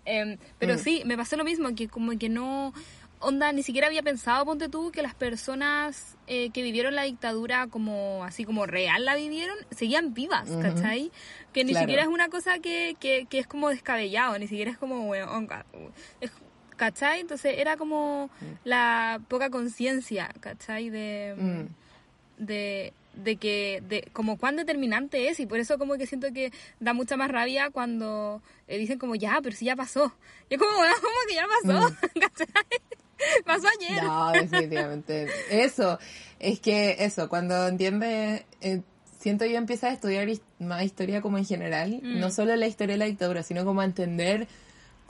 [0.04, 0.78] Em, pero Mm.
[0.78, 2.72] sí, me pasó lo mismo, que como que no,
[3.18, 7.66] onda, ni siquiera había pensado, ponte tú, que las personas eh, que vivieron la dictadura
[7.66, 10.48] como, así como real la vivieron, seguían vivas.
[10.62, 11.10] ¿cachai?
[11.52, 11.84] Que ni Claro.
[11.84, 15.28] siquiera es una cosa que, que, que es como descabellado, ni siquiera es como, bueno,
[16.20, 16.30] es,
[16.80, 17.20] ¿cachai?
[17.20, 18.30] Entonces era como
[18.64, 20.88] la poca conciencia, ¿cachai?
[20.88, 21.66] De, Mm.
[22.46, 26.52] de, de que, de como cuán determinante es y por eso como que siento que
[26.78, 30.10] da mucha más rabia cuando eh, dicen como ya, pero si ya pasó.
[30.48, 31.96] Y es como, bueno, ¿cómo que ya pasó?
[32.20, 32.64] ¿Cachai?
[33.44, 34.02] Pasó ayer.
[34.02, 34.06] Mm.
[34.06, 35.28] No, definitivamente.
[35.50, 35.98] Eso,
[36.38, 38.80] es que eso, cuando entiendes, eh,
[39.18, 40.26] siento yo empieza a estudiar
[40.58, 42.20] más historia como en general, Mm.
[42.20, 44.48] no solo la historia de la dictadura, sino como a entender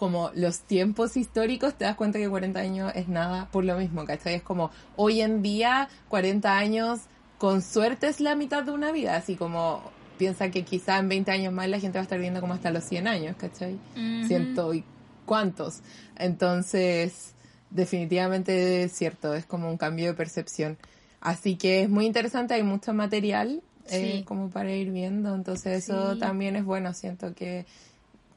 [0.01, 4.07] como los tiempos históricos, te das cuenta que 40 años es nada por lo mismo,
[4.07, 4.37] ¿cachai?
[4.37, 7.01] Es como hoy en día 40 años
[7.37, 9.83] con suerte es la mitad de una vida, así como
[10.17, 12.71] piensa que quizá en 20 años más la gente va a estar viendo como hasta
[12.71, 13.79] los 100 años, ¿cachai?
[14.27, 14.85] Ciento y
[15.27, 15.81] cuántos.
[16.17, 17.35] Entonces,
[17.69, 20.79] definitivamente es cierto, es como un cambio de percepción.
[21.21, 26.17] Así que es muy interesante, hay mucho material eh, como para ir viendo, entonces eso
[26.17, 27.67] también es bueno, siento que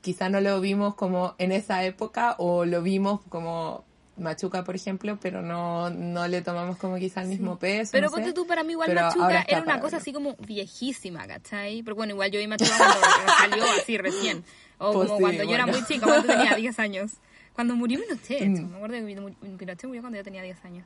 [0.03, 3.85] quizá no lo vimos como en esa época o lo vimos como
[4.17, 7.93] Machuca, por ejemplo, pero no, no le tomamos como quizá el mismo peso.
[7.93, 8.33] Pero no ponte sé.
[8.33, 9.97] tú, para mí igual Pero Machuca era una cosa verlo.
[9.97, 11.81] así como viejísima, ¿cachai?
[11.83, 14.43] Pero bueno, igual yo vi Machuca cuando salió así recién.
[14.77, 17.11] O Pues como sí, cuando yo era muy chica, cuando tenía 10 años.
[17.53, 18.49] Cuando murió Pinochet.
[18.49, 18.69] Mm.
[18.71, 20.85] Me acuerdo que Pinochet murió cuando yo tenía 10 años.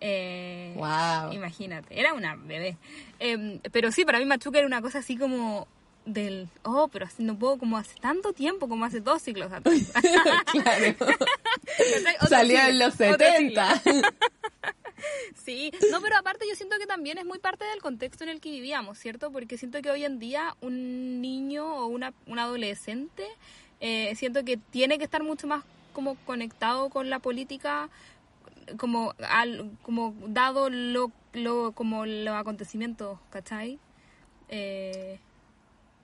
[0.00, 1.32] Eh, Wow.
[1.32, 2.76] Imagínate, era una bebé.
[3.18, 5.66] Eh, pero sí, para mí Machuca era una cosa así como
[6.06, 9.74] del, oh, pero así no puedo, como hace tanto tiempo, como hace dos siglos atrás.
[10.52, 10.96] claro.
[12.28, 13.80] Siglo, en los otro 70.
[13.80, 14.08] siglo.
[15.34, 18.40] Sí, no, pero aparte yo siento que también es muy parte del contexto en el
[18.40, 19.30] que vivíamos, ¿cierto?
[19.30, 23.24] Porque siento que hoy en día un niño o una, un adolescente
[23.80, 27.88] eh, siento que tiene que estar mucho más como conectado con la política
[28.78, 33.78] como al, como dado lo, lo como los acontecimientos, ¿cachai?
[34.48, 35.20] Eh,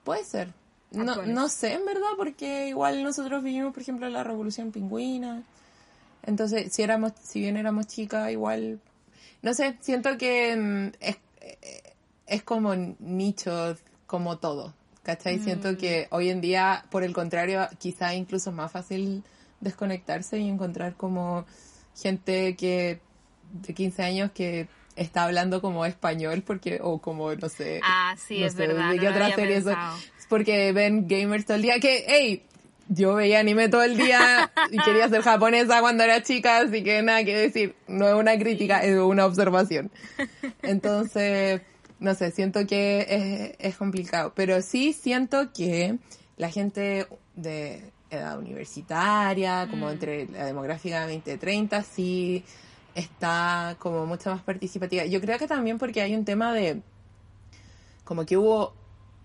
[0.03, 0.53] Puede ser.
[0.91, 5.43] No, no sé, en verdad, porque igual nosotros vivimos, por ejemplo, la Revolución Pingüina.
[6.21, 8.79] Entonces, si éramos, si bien éramos chicas, igual,
[9.41, 11.93] no sé, siento que mm, es, eh,
[12.27, 15.39] es como nicho, como todo, ¿cachai?
[15.39, 19.23] Siento que hoy en día, por el contrario, quizá incluso es más fácil
[19.59, 21.45] desconectarse y encontrar como
[21.95, 23.01] gente que
[23.51, 28.39] de 15 años que está hablando como español porque o como no sé ah, sí,
[28.39, 28.91] no es sé, verdad.
[28.91, 29.73] ¿de no otra serie son?
[29.73, 29.97] pensado.
[30.19, 32.43] Es porque ven gamers todo el día que, hey,
[32.89, 37.01] yo veía anime todo el día y quería ser japonesa cuando era chica, así que
[37.01, 39.91] nada que decir, no es una crítica, es una observación.
[40.61, 41.61] Entonces,
[41.99, 45.97] no sé, siento que es, es complicado, pero sí siento que
[46.37, 52.43] la gente de edad universitaria, como entre la demográfica 20-30, sí
[52.95, 55.05] está como mucho más participativa.
[55.05, 56.81] Yo creo que también porque hay un tema de,
[58.03, 58.73] como que hubo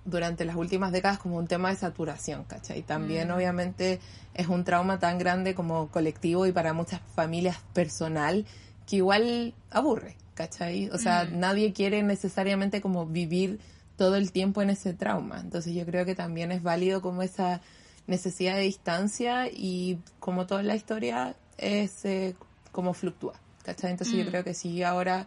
[0.04, 2.82] durante las últimas décadas como un tema de saturación, ¿cachai?
[2.82, 4.00] También obviamente
[4.34, 8.46] es un trauma tan grande como colectivo y para muchas familias personal
[8.86, 10.88] que igual aburre, ¿cachai?
[10.90, 13.60] O sea, nadie quiere necesariamente como vivir
[13.96, 15.40] todo el tiempo en ese trauma.
[15.40, 17.60] Entonces yo creo que también es válido como esa
[18.06, 22.34] necesidad de distancia y como toda la historia es eh,
[22.72, 23.34] como fluctúa,
[23.68, 23.90] ¿cachai?
[23.90, 25.26] Entonces yo creo que sí ahora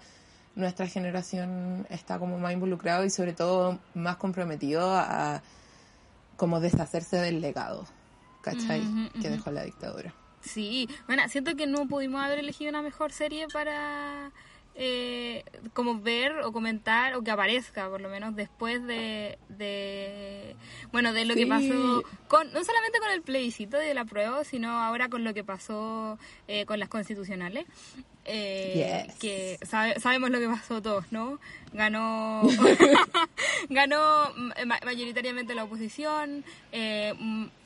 [0.56, 5.43] nuestra generación está como más involucrado y sobre todo más comprometido a
[6.38, 7.86] como deshacerse del legado,
[8.41, 8.82] ¿cachai?
[9.21, 10.12] Que dejó la dictadura.
[10.41, 14.32] Sí, bueno, siento que no pudimos haber elegido una mejor serie para
[14.84, 20.56] eh, como ver o comentar o que aparezca por lo menos después de, de
[20.91, 24.72] bueno de lo que pasó con no solamente con el plebiscito de la prueba sino
[24.72, 26.17] ahora con lo que pasó
[26.48, 27.65] eh, con las constitucionales
[28.26, 29.15] eh, Yes.
[29.20, 31.39] que sabe- sabemos lo que pasó todos no
[31.74, 32.41] ganó
[33.70, 34.34] ganó
[34.65, 36.44] ma- mayoritariamente la oposición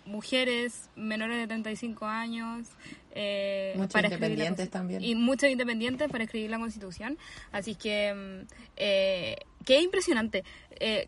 [0.05, 2.67] mujeres menores de 35 años
[3.15, 5.03] eh, Muchos para independientes también.
[5.03, 7.17] y muchos independientes para escribir la constitución
[7.51, 8.47] así que mm,
[8.77, 10.43] eh, qué impresionante
[10.79, 11.07] Eh,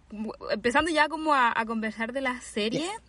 [0.50, 3.02] empezando ya como a, a conversar de la serie Yes.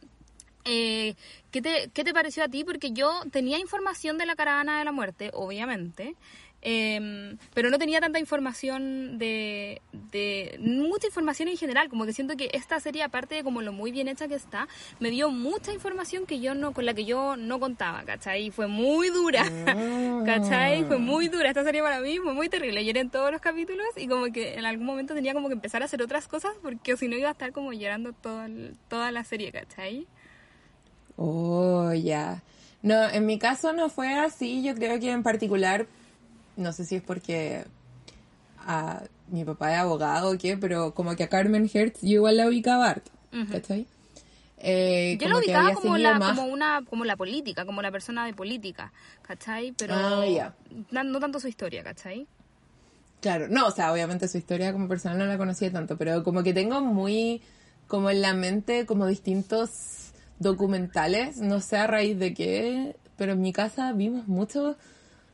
[0.64, 1.14] eh,
[1.52, 2.64] ¿qué, te, ¿Qué te pareció a ti?
[2.64, 6.14] Porque yo tenía información de la caravana de la muerte, obviamente,
[6.62, 10.58] eh, pero no tenía tanta información de, de...
[10.60, 13.92] mucha información en general, como que siento que esta serie, aparte de como lo muy
[13.92, 14.66] bien hecha que está,
[14.98, 18.46] me dio mucha información que yo no con la que yo no contaba, ¿cachai?
[18.46, 19.44] Y fue muy dura,
[20.26, 20.84] ¿cachai?
[20.84, 21.48] Fue muy dura.
[21.48, 22.84] Esta serie para mí fue muy terrible.
[22.84, 25.82] Lloré en todos los capítulos y como que en algún momento tenía como que empezar
[25.82, 29.12] a hacer otras cosas porque si no iba a estar como llorando todo el- toda
[29.12, 30.06] la serie, ¿cachai?
[31.16, 32.42] Oh, ya.
[32.82, 34.62] No, en mi caso no fue así.
[34.62, 35.86] Yo creo que en particular,
[36.58, 37.64] no sé si es porque
[38.58, 42.36] a mi papá es abogado o qué, pero como que a Carmen Hertz yo igual
[42.36, 43.10] la ubicaba harto,
[43.50, 43.86] ¿cachai?
[44.58, 48.26] Eh, Yo que ubicaba como la, más- como una, como la política, como la persona
[48.26, 48.92] de política,
[49.22, 49.72] ¿cachai?
[49.78, 50.54] Pero Ah, ya.
[50.90, 52.26] na- no tanto su historia, ¿cachai?
[53.20, 56.42] Claro, no, o sea, obviamente su historia como persona no la conocía tanto, pero como
[56.42, 57.40] que tengo muy,
[57.86, 63.40] como en la mente, como distintos documentales, no sé a raíz de qué, pero en
[63.40, 64.76] mi casa vimos muchos,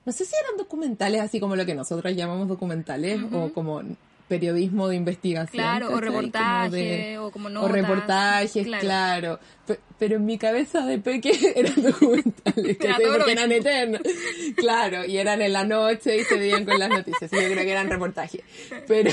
[0.04, 3.82] no sé si eran documentales así como lo que nosotros llamamos documentales o como
[4.28, 5.50] periodismo de investigación.
[5.62, 7.70] Claro, o reportaje, de- o como o notas.
[7.72, 8.80] reportajes, Claro.
[8.80, 9.38] claro.
[9.66, 14.00] Pe- Pero en mi cabeza de peque eran documentales, Era porque eran eternos.
[14.56, 17.30] Claro, y eran en la noche y se veían con las noticias.
[17.32, 18.40] Y yo creo que eran reportajes.
[18.88, 19.10] Pero,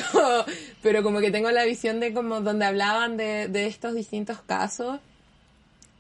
[0.82, 5.00] pero como que tengo la visión de como donde hablaban de, de estos distintos casos.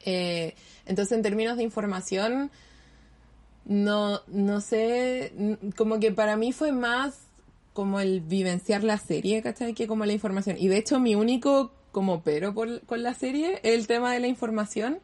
[0.05, 2.49] Eh, entonces, en términos de información,
[3.71, 5.31] no, no sé,
[5.77, 7.19] como que para mí fue más
[7.73, 9.73] como el vivenciar la serie, ¿cachai?
[9.73, 10.57] Que como la información.
[10.59, 14.19] Y de hecho mi único como pero por- con la serie es el tema de
[14.19, 14.99] la información.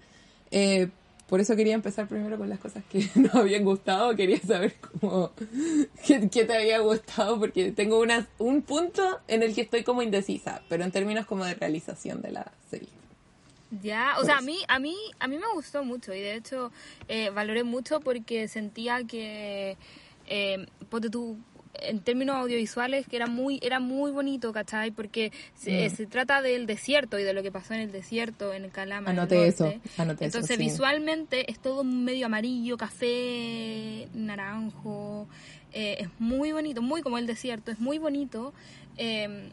[0.52, 0.90] Eh,
[1.30, 4.16] por eso quería empezar primero con las cosas que nos habían gustado.
[4.18, 5.32] Quería saber cómo,
[6.06, 10.02] qué, qué te había gustado, porque tengo una, un punto en el que estoy como
[10.02, 12.90] indecisa, pero en términos como de realización de la serie.
[13.82, 16.36] Ya, o Pues sea, a mí, a mí, a mí me gustó mucho y de
[16.36, 16.72] hecho
[17.10, 19.76] eh, valoré mucho porque sentía que,
[20.28, 21.38] eh, ponte tú,
[21.80, 24.90] en términos audiovisuales, que era muy, era muy bonito, ¿cachai?
[24.92, 25.96] Porque se, Mm.
[25.96, 29.12] se trata del desierto y de lo que pasó en el desierto, en el Calama.
[29.12, 29.82] el Anoté eso, norte.
[29.98, 30.64] anoté eso, Entonces, sí.
[30.64, 35.28] visualmente es todo medio amarillo, café, naranjo.
[35.74, 38.54] eh, es muy bonito, muy como el desierto, es muy bonito.
[38.98, 39.50] Eh,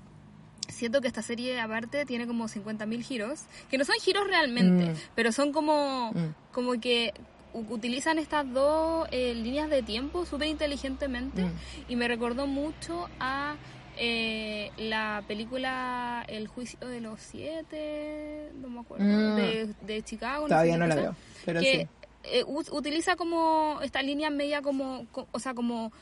[0.69, 4.95] siento que esta serie aparte tiene como 50.000 giros, que no son giros realmente, Mm.
[5.15, 6.35] pero son como, Mm.
[6.53, 7.13] como que
[7.53, 11.53] utilizan estas dos eh, líneas de tiempo súper inteligentemente Mm.
[11.89, 13.57] y me recordó mucho a
[13.97, 20.49] eh, la película El juicio de los siete, no me acuerdo, de, de Chicago.
[20.49, 21.89] Todavía sé no la veo, pero que sí.
[22.25, 25.93] eh, utiliza como esta línea media como, co- o sea, como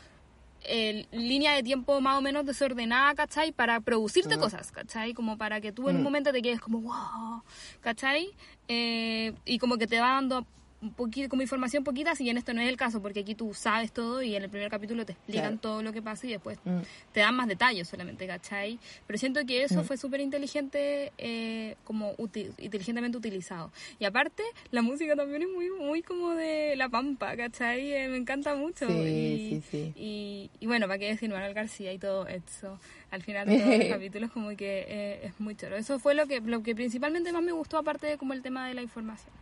[0.64, 3.52] eh, línea de tiempo más o menos desordenada, ¿cachai?
[3.52, 5.14] Para producirte cosas, ¿cachai?
[5.14, 6.04] Como para que tú en un Mm.
[6.04, 7.42] momento te quedes como, wow,
[7.80, 8.30] ¿cachai?
[8.68, 10.46] Eh, y como que te va dando
[10.82, 13.54] un poquito, como información poquita, si bien esto no es el caso, porque aquí tú
[13.54, 15.58] sabes todo y en el primer capítulo te explican Claro.
[15.60, 16.80] todo lo que pasa y después Mm.
[17.12, 18.80] te dan más detalles solamente, ¿cachai?
[19.06, 19.84] Pero siento que eso Mm.
[19.84, 23.70] fue súper inteligente, eh, como uti- inteligentemente utilizado.
[24.00, 24.42] Y aparte,
[24.72, 27.92] la música también es muy, muy como de La Pampa, ¿cachai?
[27.92, 28.86] Eh, me encanta mucho.
[28.88, 29.92] Sí, y, sí, sí.
[29.94, 32.80] Y, y bueno, para qué decir Manuel García y todo eso.
[33.12, 35.76] Al final de todos los capítulos como que eh, es muy choro.
[35.76, 38.66] Eso fue lo que, lo que principalmente más me gustó, aparte de como el tema
[38.66, 39.32] de la información.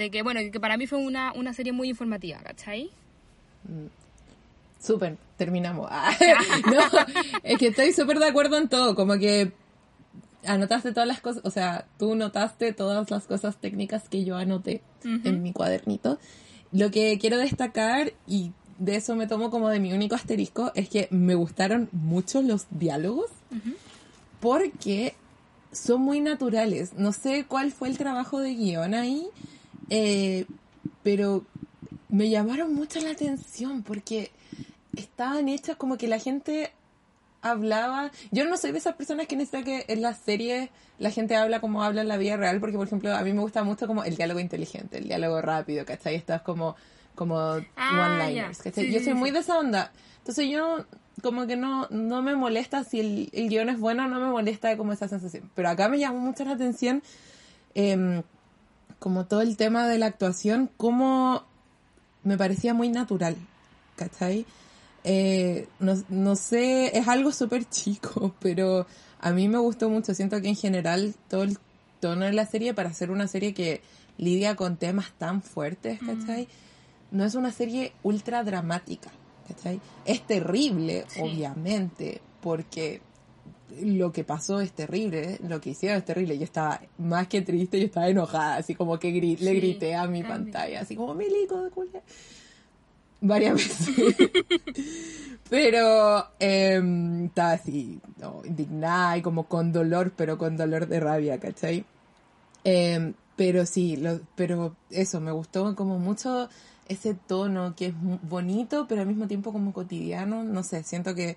[0.00, 2.90] De que, bueno, que para mí fue una, una serie muy informativa, ¿cachai?
[4.80, 5.90] Súper, terminamos.
[5.92, 6.16] Ah,
[6.72, 6.80] no,
[7.42, 9.52] es que estoy súper de acuerdo en todo, como que
[10.46, 14.80] anotaste todas las cosas, o sea, tú notaste todas las cosas técnicas que yo anoté
[15.04, 16.18] en mi cuadernito.
[16.72, 20.88] Lo que quiero destacar, y de eso me tomo como de mi único asterisco, es
[20.88, 23.26] que me gustaron mucho los diálogos,
[24.40, 25.14] porque
[25.72, 26.94] son muy naturales.
[26.94, 29.28] No sé cuál fue el trabajo de guion ahí,
[29.90, 30.46] eh,
[31.02, 31.44] pero
[32.08, 34.30] me llamaron mucho la atención porque
[34.96, 36.72] estaban hechas como que la gente
[37.42, 38.10] hablaba.
[38.30, 41.60] Yo no soy de esas personas que necesita que en las series la gente habla
[41.60, 44.04] como habla en la vida real, porque por ejemplo a mí me gusta mucho como
[44.04, 46.14] el diálogo inteligente, el diálogo rápido, ¿cachai?
[46.16, 46.76] Esto es como,
[47.14, 47.38] como
[47.76, 48.58] Ah, one-liners.
[48.58, 48.86] ¿cachai?
[48.86, 49.92] Sí, Yo soy muy de esa onda.
[50.18, 50.84] Entonces yo
[51.22, 54.76] como que no, no me molesta si el, el guion es bueno, no me molesta
[54.76, 55.50] como esa sensación.
[55.54, 57.02] Pero acá me llamó mucho la atención
[57.74, 58.22] em,
[59.00, 61.42] como todo el tema de la actuación, como
[62.22, 63.36] me parecía muy natural,
[63.96, 64.46] ¿cachai?
[65.02, 68.86] Eh, no, no sé, es algo súper chico, pero
[69.18, 70.14] a mí me gustó mucho.
[70.14, 71.58] Siento que en general todo el
[72.00, 73.80] tono de la serie, para ser una serie que
[74.18, 76.46] lidia con temas tan fuertes, ¿cachai?
[77.10, 79.10] No es una serie ultra dramática,
[79.48, 79.80] ¿cachai?
[80.04, 81.20] Es terrible, Sí.
[81.22, 83.00] obviamente, porque
[83.82, 86.36] lo que pasó es terrible, lo que hicieron es terrible.
[86.38, 90.06] Yo estaba más que triste, yo estaba enojada, así como que gri- le grité a
[90.06, 90.52] mi también.
[90.52, 92.02] pantalla, así como milico de culia.
[93.22, 93.90] Varias veces.
[95.48, 96.80] pero eh,
[97.24, 101.84] estaba así, no, indignada y como con dolor, pero con dolor de rabia, ¿cachai?
[102.64, 106.48] Eh, pero sí, lo, pero eso, me gustó como mucho
[106.88, 107.94] ese tono que es
[108.28, 110.44] bonito, pero al mismo tiempo como cotidiano.
[110.44, 111.36] No sé, siento que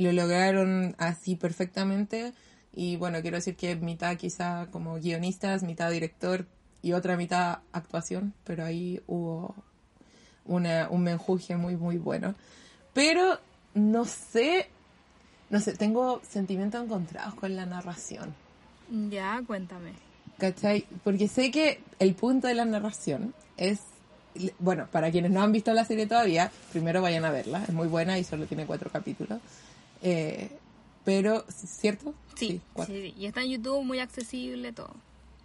[0.00, 2.32] lo lograron así perfectamente.
[2.72, 6.46] Y bueno, quiero decir que mitad quizá como guionistas, mitad director
[6.82, 9.54] y otra mitad actuación, pero ahí hubo
[10.44, 12.34] una, un menjuje muy, muy bueno.
[12.92, 13.38] Pero
[13.74, 14.68] no sé,
[15.48, 18.34] no sé, tengo sentimientos encontrados con la narración.
[19.10, 19.92] Ya, cuéntame.
[20.38, 20.86] ¿Cachai?
[21.04, 23.80] Porque sé que el punto de la narración es,
[24.58, 27.88] bueno, para quienes no han visto la serie todavía, primero vayan a verla, es muy
[27.88, 29.40] buena y solo tiene cuatro capítulos.
[30.02, 30.50] Eh,
[31.04, 32.14] pero, ¿cierto?
[32.36, 32.94] Sí, cuatro.
[32.94, 34.94] sí, y está en YouTube, muy accesible, todo.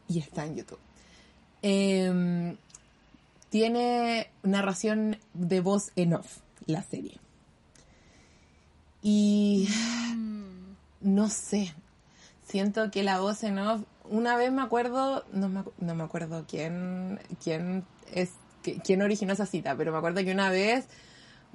[0.08, 0.80] Y está en YouTube.
[1.62, 2.56] Eh,
[3.50, 7.20] tiene narración de voz en off, la serie.
[9.02, 9.68] Y
[10.16, 10.76] Mm.
[11.02, 11.74] no sé,
[12.48, 16.46] siento que la voz en off, una vez me acuerdo, no me, no me acuerdo
[16.48, 18.32] quién, quién es,
[18.64, 20.86] qui- quién originó esa cita, pero me acuerdo que una vez,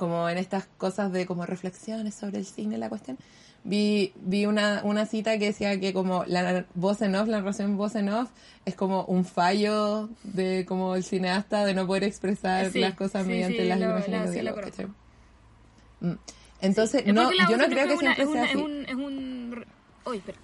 [0.00, 3.16] como en estas cosas de como reflexiones sobre el cine, la cuestión,
[3.62, 7.76] vi, vi una, una cita que decía que como la voz en off, la narración
[7.76, 8.30] voz en off,
[8.64, 13.22] es como un fallo de como el cineasta de no poder expresar Sí, las cosas
[13.24, 14.88] sí, mediante sí, las lo- imágenes los sí, lo.
[16.00, 16.14] Mm.
[16.62, 18.58] Entonces, Es no, yo no creo que una- siempre es sea es así.
[18.58, 19.66] un, es un...
[20.06, 20.38] Uy, espera.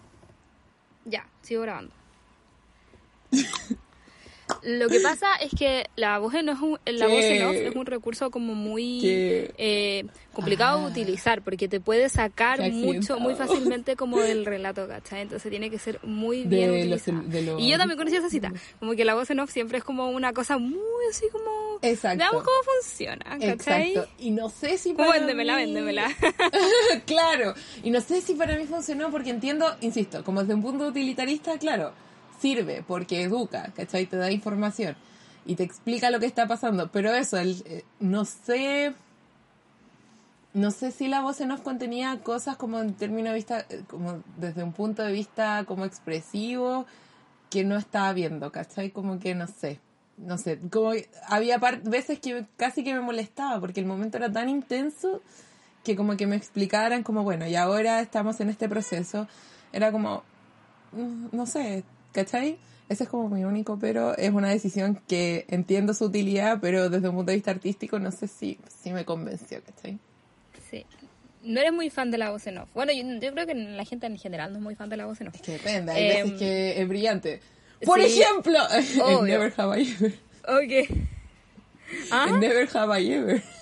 [1.06, 1.92] Ya, sigo grabando.
[4.62, 7.12] Lo que pasa es que la voz en off, la ¿Qué?
[7.12, 10.88] voz en off es un recurso como muy eh, complicado de Ah.
[10.90, 13.34] utilizar porque te puede sacar Qué mucho, muy
[13.74, 15.22] fácilmente como del relato, ¿cachai?
[15.22, 17.22] Entonces tiene que ser muy De bien los- utilizada.
[17.28, 19.78] de los- Y yo también conocí esa cita, como que la voz en off siempre
[19.78, 20.78] es como una cosa muy
[21.10, 21.78] así como...
[21.82, 22.18] Exacto.
[22.18, 23.90] Veamos cómo funciona, ¿cachai?
[23.90, 24.10] Exacto.
[24.18, 26.08] Y no sé si para véndemela, mí- véndemela.
[27.06, 27.54] claro.
[27.82, 31.58] Y no sé si para mí funcionó porque entiendo, insisto, como desde un punto utilitarista,
[31.58, 31.92] claro,
[32.40, 34.06] sirve porque educa, ¿cachai?
[34.06, 34.96] Te da información
[35.44, 36.90] y te explica lo que está pasando.
[36.90, 38.94] Pero eso, el, eh, no sé...
[40.52, 43.82] No sé si la voz en off contenía cosas como en términos de vista, eh,
[43.88, 46.86] como desde un punto de vista como expresivo
[47.50, 48.90] que no estaba viendo, ¿cachai?
[48.90, 49.80] Como que no sé,
[50.16, 50.92] no sé, como
[51.28, 55.20] había veces que casi que me molestaba porque el momento era tan intenso
[55.84, 59.28] que como que me explicaran como, bueno, y ahora estamos en este proceso,
[59.72, 60.24] era como,
[60.92, 61.84] mm, no sé,
[62.16, 62.56] ¿cachai?
[62.88, 67.08] Ese es como mi único, pero es una decisión que entiendo su utilidad, pero desde
[67.08, 69.98] un punto de vista artístico no sé si, si me convenció, ¿cachai?
[70.70, 70.86] Sí.
[71.42, 72.68] No eres muy fan de la voz en off.
[72.74, 75.06] Bueno, yo, yo creo que la gente en general no es muy fan de la
[75.06, 75.34] voz en off.
[75.34, 77.40] Es que depende, hay Em, veces que es brillante.
[77.84, 78.58] Por sí, ejemplo,
[79.08, 79.24] en.
[79.26, 80.14] Never Have I Ever.
[80.48, 80.98] Ok.
[82.10, 82.26] ¿Ah?
[82.30, 83.42] En Never Have I Ever.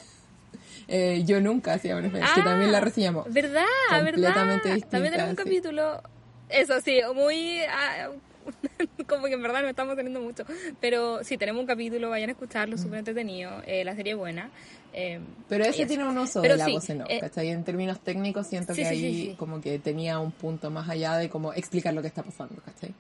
[0.87, 3.33] Eh, yo nunca hacía una que también la reseñamos.
[3.33, 3.65] ¿Verdad?
[3.89, 4.75] Completamente ¿verdad?
[4.75, 5.43] distinta, También tenemos un sí.
[5.45, 6.03] capítulo.
[6.51, 7.61] Eso sí, muy.
[7.71, 8.11] ah,
[9.07, 10.45] como que en verdad no estamos teniendo mucho.
[10.81, 13.63] Pero sí, tenemos un capítulo, vayan a escucharlo, súper entretenido.
[13.67, 14.51] Eh, la serie es buena.
[14.93, 17.49] Eh, Pero ese tiene un uso Pero de la sí, voz en off, eh, ¿cachai?
[17.51, 21.17] En términos técnicos siento Sí, que sí, ahí como que tenía un punto más allá
[21.17, 22.95] de como explicar lo que está pasando, ¿cachai?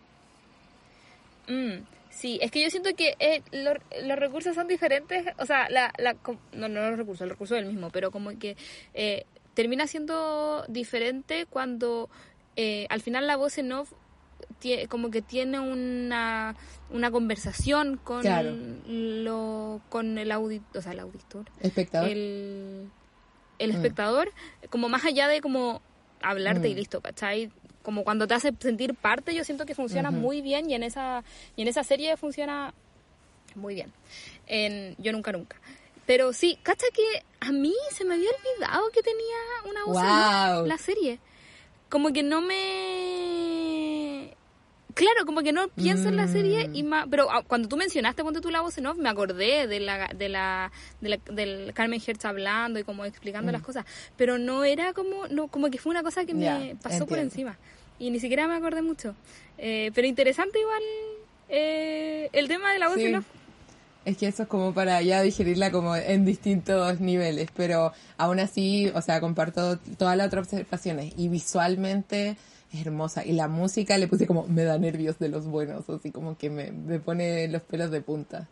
[1.47, 3.75] Mm, sí, es que yo siento que eh, lo-
[4.07, 6.17] los recursos son diferentes, o sea, la, la,
[6.53, 8.57] no, no los recursos, el recurso es el mismo, pero como que
[8.95, 9.25] eh,
[9.55, 12.09] termina siendo diferente cuando
[12.57, 13.93] eh, al final la voz en off
[14.89, 16.55] como que tiene una,
[16.91, 18.57] una conversación con Claro.
[18.87, 22.09] lo con el auditor, o sea, el auditor, Espectador.
[22.11, 22.91] el,
[23.59, 23.75] el Mm.
[23.77, 24.33] espectador,
[24.71, 25.81] como más allá de como
[26.23, 26.77] hablarte y Mm.
[26.77, 27.51] listo, ¿cachai?
[27.83, 31.23] Como cuando te hace sentir parte, yo siento que funciona muy bien y en esa
[31.57, 32.73] y en esa serie funciona
[33.55, 33.93] muy bien.
[34.47, 35.57] En Yo Nunca Nunca.
[36.07, 39.97] Pero sí, cacha que a mí se me había olvidado que tenía una voz
[40.63, 41.19] en la serie.
[41.91, 44.35] Como que no me...
[44.95, 46.87] Claro, como que no pienso en la serie y Mm.
[46.87, 47.07] más...
[47.11, 50.09] Pero ah, cuando tú mencionaste, ponte tú la voz en off, me acordé de la,
[50.15, 50.71] de la,
[51.01, 53.85] de la- del Carmen Hertz hablando y como explicando las cosas.
[54.17, 55.27] Pero no era como...
[55.29, 56.41] no Como que fue una cosa que Mm.
[56.41, 57.23] Ya, me pasó por entiendo.
[57.53, 57.59] encima.
[57.99, 59.15] Y ni siquiera me acordé mucho.
[59.59, 60.83] Eh, pero interesante igual
[61.49, 63.07] eh, el tema de la voz Sí.
[63.07, 63.25] en off.
[64.05, 68.91] Es que eso es como para ya digerirla como en distintos niveles, pero aún así,
[68.95, 72.37] o sea, comparto todas las otras observaciones y visualmente
[72.75, 76.11] es hermosa y la música le puse como me da nervios de los buenos, así
[76.11, 78.49] como que me, me pone los pelos de punta.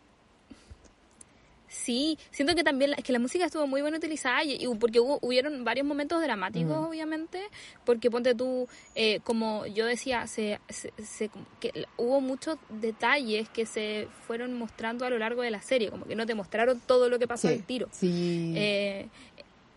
[1.67, 4.99] Sí, siento que también es que la música estuvo muy bien utilizada y, y porque
[4.99, 7.39] hubo, hubieron varios momentos dramáticos, obviamente,
[7.83, 13.65] porque ponte tú, eh, como yo decía, se, se, se- que hubo muchos detalles que
[13.65, 17.09] se fueron mostrando a lo largo de la serie, como que no te mostraron todo
[17.09, 17.89] lo que pasó Sí, al tiro.
[17.91, 18.53] sí.
[18.55, 19.07] Eh,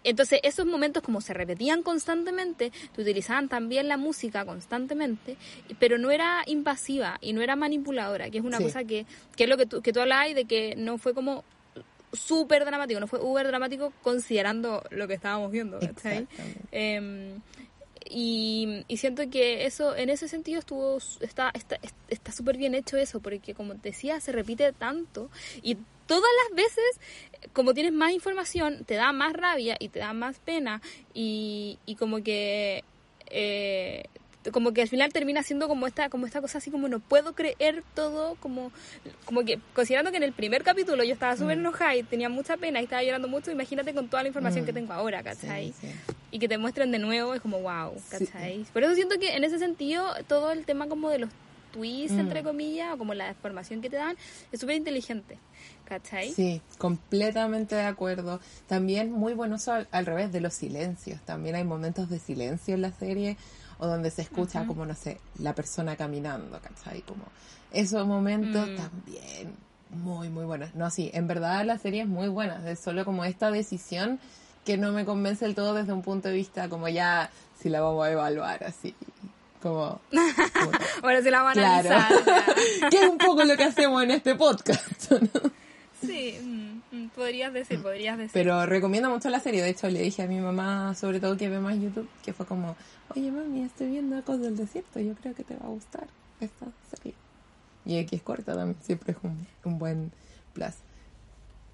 [0.09, 5.37] entonces, esos momentos como se repetían constantemente, te utilizaban también la música constantemente,
[5.79, 8.65] pero no era invasiva y no era manipuladora, que es una Sí.
[8.65, 11.45] cosa que, que es lo que tú, que tú hablabas de que no fue como
[12.13, 16.27] súper dramático, no fue uber dramático considerando lo que estábamos viendo, ¿cachai?
[16.73, 17.41] Em,
[18.09, 21.79] y, y siento que eso, en ese sentido, estuvo está está
[22.09, 25.29] está súper bien hecho eso, porque como te decía, se repite tanto
[25.63, 25.77] y
[26.07, 26.85] todas las veces,
[27.53, 30.81] como tienes más información, te da más rabia y te da más pena
[31.15, 32.85] y, y como que
[33.31, 34.05] eh,
[34.53, 37.35] como que al final termina siendo como esta como esta cosa así como no puedo
[37.35, 38.71] creer todo como
[39.25, 42.57] como que considerando que en el primer capítulo yo estaba súper enojada y tenía mucha
[42.57, 44.67] pena y estaba llorando mucho imagínate con toda la información Mm.
[44.67, 45.73] que tengo ahora ¿cachai?
[45.81, 46.13] Sí, sí.
[46.31, 48.25] y que te muestren de nuevo es como wow, Sí.
[48.27, 48.65] ¿cachai?
[48.73, 51.31] Por eso siento que en ese sentido todo el tema como de los
[51.73, 54.17] twist, entre comillas, o como la deformación que te dan,
[54.51, 55.37] es súper inteligente.
[55.87, 56.33] ¿Cachai?
[56.33, 58.41] Sí, completamente de acuerdo.
[58.67, 61.21] También muy bueno al, al, revés de los silencios.
[61.23, 63.37] También hay momentos de silencio en la serie
[63.79, 67.03] o donde se escucha como, no sé, la persona caminando, ¿cachai?
[67.03, 67.25] Como
[67.73, 68.77] esos momentos mm.
[68.77, 69.55] también
[69.91, 70.75] muy, muy buenos.
[70.75, 72.69] No, sí, en verdad la serie es muy buena.
[72.69, 74.19] Es solo como esta decisión
[74.67, 77.81] que no me convence del todo desde un punto de vista como ya si la
[77.81, 78.95] vamos a evaluar así
[79.63, 80.01] como,
[81.03, 82.13] ahora se la van a analizar
[82.91, 85.51] que es un poco lo que hacemos en este podcast ¿no?
[86.05, 90.03] Sí mm, mm, podrías decir podrías decir pero recomiendo mucho la serie de hecho le
[90.03, 92.77] dije a mi mamá sobre todo que ve más YouTube que fue como
[93.15, 96.07] oye mami estoy viendo Ecos del Desierto yo creo que te va a gustar
[96.41, 97.15] esta serie
[97.85, 100.13] y aquí es corta también siempre es un, un buen
[100.53, 100.75] plus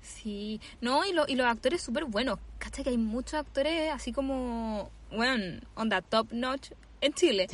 [0.02, 2.38] Sí, no, y, lo, y los actores súper buenos.
[2.58, 2.84] ¿Cachai?
[2.84, 7.46] Que hay muchos actores así como, bueno, onda top notch en Chile.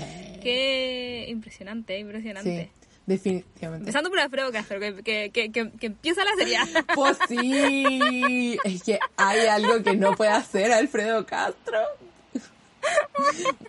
[0.43, 2.71] Qué impresionante, impresionante.
[2.73, 3.85] Sí, definitivamente.
[3.85, 6.59] Empezando por Alfredo Castro, que, que, que, que, empieza la serie.
[6.95, 11.79] Pues sí, es que hay algo que no puede hacer Alfredo Castro.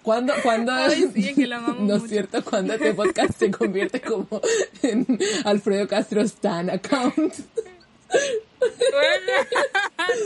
[0.03, 4.41] Cuando, cuando sí, que no es cierto, cuando este podcast se convierte como
[4.81, 5.05] en
[5.45, 7.33] Alfredo Castro Stan account.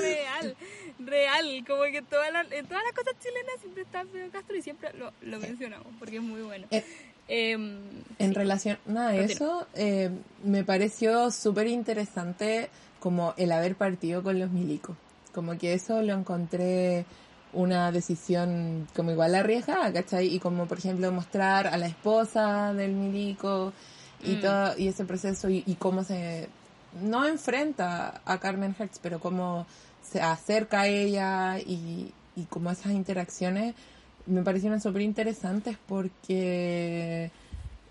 [0.01, 0.55] real,
[0.99, 1.63] real.
[1.67, 4.93] Como que todas las, en todas las cosas chilenas siempre está Alfredo Castro y siempre
[4.93, 6.67] lo, lo mencionamos porque es muy bueno.
[6.71, 6.83] Eh,
[7.27, 7.79] em,
[8.19, 10.09] en relación a eso, eh,
[10.43, 12.69] me pareció súper interesante
[12.99, 14.95] como el haber partido con los milicos.
[15.33, 17.05] Como que eso lo encontré
[17.53, 20.33] una decisión como igual arriesgada, ¿cachai?
[20.33, 23.73] Y como por ejemplo mostrar a la esposa del milico
[24.23, 24.41] y mm.
[24.41, 26.49] todo, y ese proceso y, y cómo se
[27.01, 29.65] no enfrenta a Carmen Hertz, pero como
[30.01, 33.75] se acerca a ella y, y como esas interacciones
[34.25, 37.31] me parecieron súper interesantes porque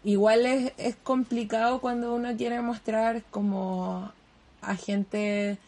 [0.05, 4.13] igual es, es complicado cuando uno quiere mostrar como
[4.61, 5.59] a gente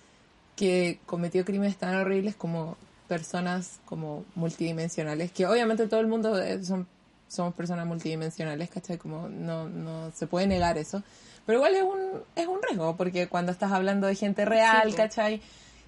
[0.56, 2.76] que cometió crímenes tan horribles como
[3.08, 6.86] personas como multidimensionales, que obviamente todo el mundo son,
[7.28, 8.96] somos personas multidimensionales, ¿cachai?
[8.96, 11.02] Como no, no se puede negar eso.
[11.44, 15.42] Pero igual es un, es un riesgo, porque cuando estás hablando de gente real, ¿cachai?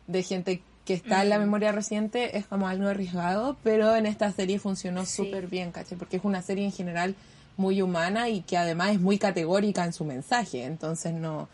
[0.07, 4.31] De gente que está en la memoria reciente, es como algo arriesgado, pero en esta
[4.31, 5.99] serie funcionó súper bien, ¿cachai?
[5.99, 7.17] Porque es una serie en general
[7.57, 11.49] muy humana y que además es muy categórica en su mensaje, entonces no,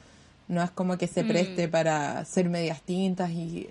[0.48, 1.28] no es como que se mm.
[1.28, 3.70] preste para ser medias tintas y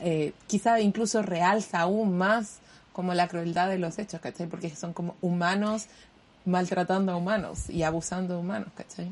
[0.00, 2.58] eh, quizá incluso realza aún más
[2.92, 4.46] como la crueldad de los hechos, ¿cachai?
[4.46, 5.86] Porque son como humanos
[6.44, 9.10] maltratando a humanos y abusando de humanos, ¿cachai?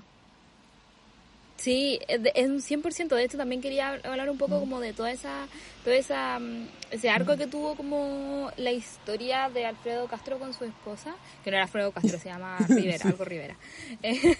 [1.57, 3.09] Sí, es un 100%.
[3.15, 5.47] De hecho, también quería hablar un poco como de toda esa,
[5.85, 10.65] toda esa, mm, ese arco que tuvo como la historia de Alfredo Castro con su
[10.65, 13.57] esposa, que no era Alfredo Castro, se llama Rivera, algo Rivera.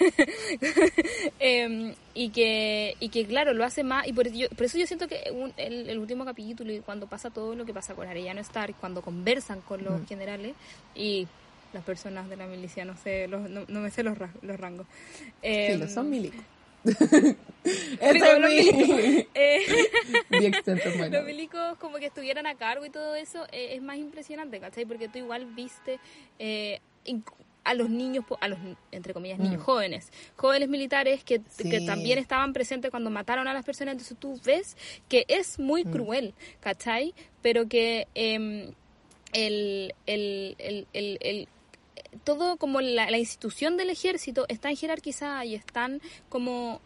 [1.39, 5.23] Em, y que, y que claro, lo hace más, y por, eso yo siento que
[5.57, 9.63] el, último capítulo y cuando pasa todo lo que pasa con Arellano Star, cuando conversan
[9.63, 10.55] con los generales
[10.95, 11.27] y
[11.73, 14.87] las personas de la milicia, no sé, los, no, me sé los, los rangos.
[15.43, 16.11] sí, los son
[18.01, 19.27] em, milicos.
[19.35, 19.67] Eh,
[21.11, 24.85] los milicos como que estuvieran a cargo y todo eso eh, es más impresionante, ¿cachai?
[24.85, 25.99] Porque tú igual viste
[26.39, 26.81] eh,
[27.65, 28.59] a los niños, a los,
[28.93, 29.65] entre comillas, niños mm.
[29.65, 31.41] jóvenes, jóvenes militares que,
[31.87, 34.77] también estaban presentes cuando mataron a las personas, entonces tú ves
[35.09, 35.91] que es muy mm.
[35.91, 37.13] cruel, ¿cachai?
[37.43, 38.73] Pero que em,
[39.33, 41.49] el, el, el,
[42.25, 46.81] todo como la, institución del ejército está en jerarquizada y están como,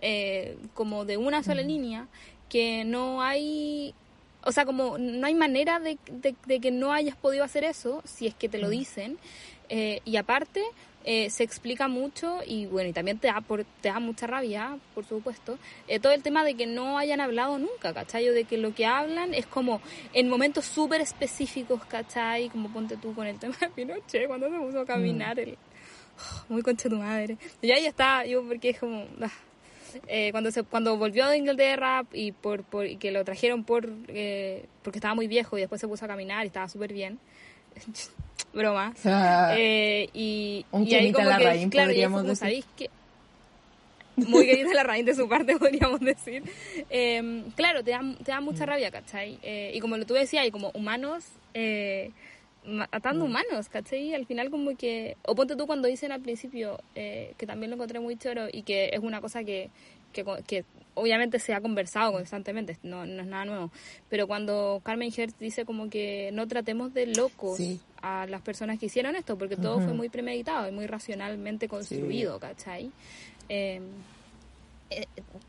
[0.00, 2.08] eh, como de una sola línea
[2.48, 3.94] que no hay
[4.46, 8.28] o sea, como no hay manera de, de, que no hayas podido hacer eso si
[8.28, 9.18] es que te lo dicen.
[9.68, 10.62] Eh, y aparte,
[11.08, 14.76] eh, se explica mucho y bueno, y también te da, por, te da mucha rabia,
[14.92, 18.28] por supuesto, eh, todo el tema de que no hayan hablado nunca, ¿cachai?
[18.28, 19.80] O de que lo que hablan es como
[20.12, 22.48] en momentos súper específicos, ¿cachai?
[22.48, 25.40] Como ponte tú con el tema de Pinochet, cuando se puso a caminar, mm.
[25.40, 25.58] el,
[26.48, 27.38] muy concha tu madre.
[27.62, 29.06] Y ahí está, yo porque es como...
[29.22, 29.30] Ah,
[30.08, 34.98] eh, cuando se cuando volvió de Inglaterra y por, por que lo trajeron por porque
[34.98, 37.18] estaba muy viejo y después se puso a caminar y estaba súper bien
[38.56, 38.94] broma.
[39.56, 42.36] eh, y, un y ahí como la que, claro, podríamos decir.
[42.38, 42.90] ¿sabéis que
[44.16, 46.42] muy querida la raíz de su parte, podríamos decir.
[46.90, 48.68] Eh, claro, te da, te da mucha mm.
[48.68, 49.38] rabia, ¿cachai?
[49.42, 52.10] Eh, y como lo tú decías, y como humanos eh,
[52.64, 53.28] matando mm.
[53.28, 54.14] humanos, ¿cachai?
[54.14, 55.16] Al final como que...
[55.24, 58.62] O ponte tú cuando dicen al principio, eh, que también lo encontré muy choro y
[58.62, 59.70] que es una cosa que,
[60.12, 60.64] que, que
[60.96, 63.70] obviamente se ha conversado constantemente, no, no es nada nuevo,
[64.10, 67.80] pero cuando Carmen Hertz dice como que no tratemos de locos Sí.
[68.02, 72.40] a las personas que hicieron esto, porque todo fue muy premeditado y muy racionalmente construido,
[72.40, 72.90] ¿cachai?
[73.48, 73.80] Eh,
[74.90, 75.06] eh,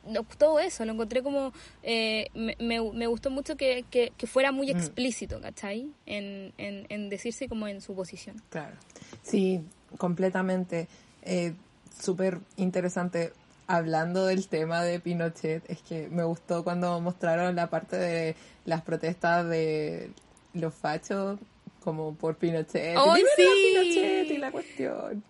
[0.07, 4.27] no, todo eso, lo encontré como, eh, me, me, me gustó mucho que, que, que
[4.27, 5.87] fuera muy explícito, ¿cachai?
[6.05, 8.41] En, en, en decirse como en su posición.
[8.49, 8.75] Claro.
[9.23, 9.61] Sí,
[9.97, 10.87] completamente.
[11.23, 11.53] Eh,
[11.99, 13.31] Súper interesante.
[13.67, 18.81] Hablando del tema de Pinochet, es que me gustó cuando mostraron la parte de las
[18.81, 20.11] protestas de
[20.53, 21.37] los fachos,
[21.83, 22.95] como por Pinochet.
[22.97, 23.91] ¡Ay, ¡Liberen a sí!
[23.93, 24.31] Pinochet!
[24.31, 25.23] Y la cuestión.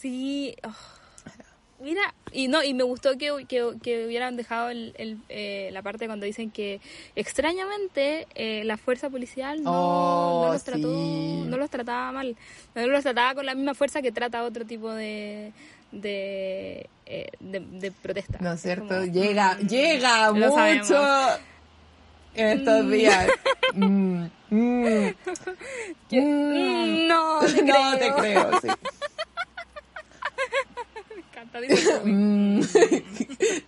[0.00, 0.56] Sí.
[0.64, 0.70] oh.
[1.78, 5.82] Mira, y no, y me gustó que, que, que hubieran dejado el, el, eh, la
[5.82, 6.80] parte cuando dicen que
[7.16, 11.44] extrañamente eh, la fuerza policial no, Oh, no los trató, sí.
[11.46, 12.34] no los trataba mal,
[12.74, 15.52] no los trataba con la misma fuerza que trata otro tipo de
[16.00, 18.38] de, eh, de, de protesta.
[18.40, 18.88] ¿No es cierto?
[18.88, 20.90] Como, llega, mm, llega mucho sabemos.
[22.34, 23.28] en estos días.
[23.74, 25.14] Mm, mm, mm.
[26.12, 28.68] mm, no, te no te creo, sí.
[31.14, 32.00] Me encanta, dice.
[32.04, 32.60] Mm.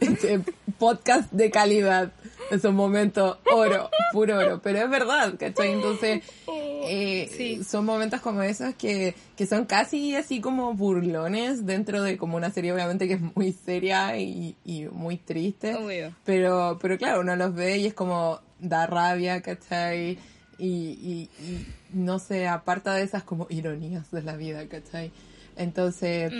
[0.01, 0.41] Este
[0.79, 2.13] podcast de calidad.
[2.51, 4.61] Esos momentos oro, puro oro.
[4.63, 5.73] Pero es verdad, ¿cachai?
[5.73, 7.63] Entonces, eh, Sí.
[7.65, 12.51] son momentos como esos que, que son casi así como burlones dentro de como una
[12.51, 15.75] serie obviamente que es muy seria y, y muy triste.
[15.75, 16.15] Obvio.
[16.25, 20.19] Pero, pero claro, uno los ve y es como da rabia, ¿cachai?
[20.59, 25.13] Y, y, y no se aparta de esas como ironías de la vida, ¿cachai?
[25.57, 26.33] Entonces,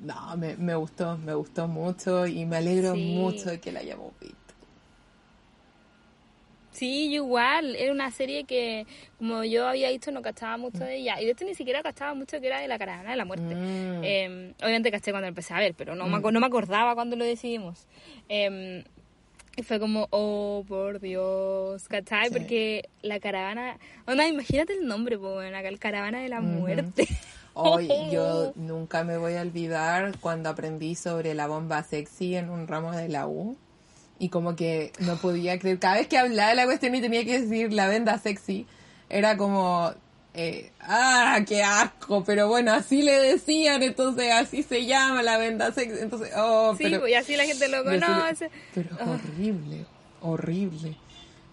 [0.00, 3.00] no, me, me gustó, me gustó mucho y me alegro Sí.
[3.02, 4.36] mucho de que la hayamos visto.
[6.72, 7.76] Sí, yo igual.
[7.76, 8.86] Era una serie que,
[9.18, 11.20] como yo había dicho, no cachaba mucho de ella.
[11.20, 13.54] Y de hecho ni siquiera cachaba mucho que era de la caravana de la muerte.
[13.54, 14.00] Mm.
[14.04, 17.14] Eh, obviamente caché cuando empecé a ver, pero no, me, aco- no me acordaba cuando
[17.16, 17.86] lo decidimos.
[18.28, 18.84] Eh,
[19.54, 22.28] y fue como, oh, por Dios, ¿cachai?
[22.28, 22.32] Sí.
[22.32, 23.76] Porque la caravana...
[24.06, 27.06] Onda, imagínate el nombre, weón, la caravana de la muerte.
[27.54, 32.66] Hoy yo nunca me voy a olvidar cuando aprendí sobre la bomba sexy en un
[32.66, 33.58] ramo de la U.
[34.22, 37.24] Y como que no podía creer, cada vez que hablaba de la cuestión y tenía
[37.24, 38.68] que decir la venda sexy,
[39.10, 39.92] era como,
[40.32, 45.72] eh, ah, qué asco, pero bueno, así le decían, entonces así se llama la venda
[45.72, 47.00] sexy, entonces, oh, sí, pero...
[47.00, 48.48] pues, y así la gente lo conoce.
[48.72, 49.06] Pero Ah.
[49.10, 49.86] horrible,
[50.20, 50.96] horrible.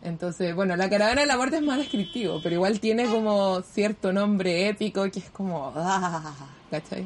[0.03, 4.13] Entonces, bueno, la caravana de la muerte es más descriptivo, pero igual tiene como cierto
[4.13, 6.35] nombre épico que es como, ah,
[6.69, 7.03] ¿cachai?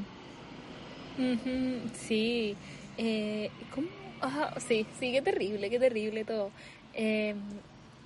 [2.05, 2.55] Sí.
[2.97, 3.87] Eh, ¿Cómo?
[4.23, 6.49] Ajá, sí, sí, qué terrible, qué terrible todo.
[6.93, 7.35] Eh,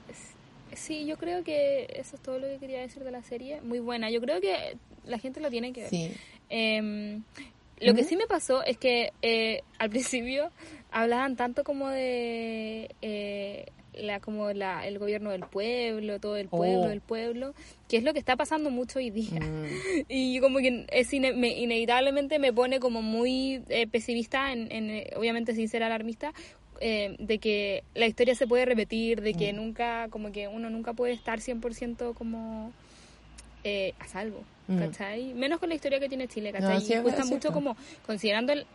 [0.09, 3.61] s- sí, yo creo que eso es todo lo que quería decir de la serie.
[3.61, 4.09] Muy buena.
[4.09, 5.89] Yo creo que la gente lo tiene que ver.
[5.89, 6.11] Sí.
[6.49, 7.19] Eh,
[7.79, 10.51] lo que sí me pasó es que eh, al principio
[10.91, 13.65] hablaban tanto como de eh,
[14.01, 16.89] la como la, el gobierno del pueblo, todo el pueblo, Oh.
[16.91, 17.53] el pueblo,
[17.89, 19.39] que es lo que está pasando mucho hoy día.
[19.39, 19.65] Mm,
[20.09, 25.03] Y como que es ine- me- inevitablemente me pone como muy eh, pesimista, en, en,
[25.17, 26.33] obviamente sin ser alarmista,
[26.79, 29.37] eh, de que la historia se puede repetir, de Mm.
[29.37, 32.71] que nunca, como que uno nunca puede estar 100% como
[33.63, 34.79] eh, a salvo, Mm.
[34.79, 35.33] ¿cachai?
[35.33, 36.75] Menos con la historia que tiene Chile, ¿cachai?
[36.75, 37.75] No, sí, y es cuesta mucho como
[38.05, 38.65] considerando el,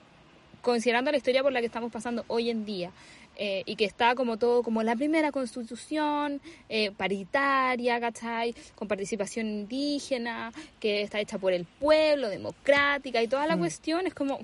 [0.61, 2.91] considerando la historia por la que estamos pasando hoy en día
[3.37, 8.55] eh, y que está como todo como la primera constitución eh, paritaria, ¿cachai?
[8.74, 14.14] Con participación indígena, que está hecha por el pueblo, democrática y toda la cuestión es
[14.14, 14.39] como,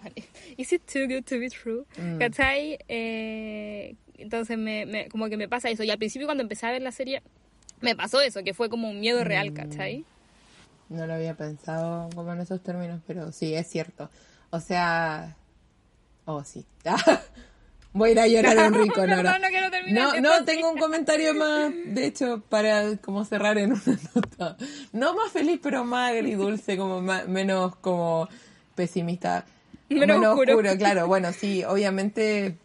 [0.57, 1.85] ¿is it too good to be true?
[1.99, 2.19] Mm.
[2.19, 2.79] ¿Cachai?
[2.89, 6.73] Eh, entonces me, me- como que me pasa eso y al principio cuando empecé a
[6.73, 7.23] ver la serie
[7.81, 10.05] me pasó eso, que fue como un miedo real, ¿cachai?
[10.89, 14.09] no lo había pensado como en esos términos, pero sí, es cierto.
[14.51, 15.37] O sea,
[16.25, 16.65] oh, sí.
[17.99, 19.39] Voy a ir a llorar a un rico, Perdón, Nora.
[19.39, 23.73] no quiero terminar No, no, tengo un comentario más, de hecho, para como cerrar en
[23.73, 24.57] una nota.
[24.93, 28.29] No más feliz, pero más agridulce, como más, menos como
[28.75, 29.45] pesimista.
[29.89, 30.59] Menos oscuro.
[30.79, 31.07] claro.
[31.09, 32.57] Bueno, sí, obviamente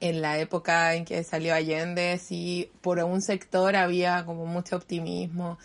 [0.00, 5.58] en la época en que salió Allende, sí, por un sector había como mucho optimismo,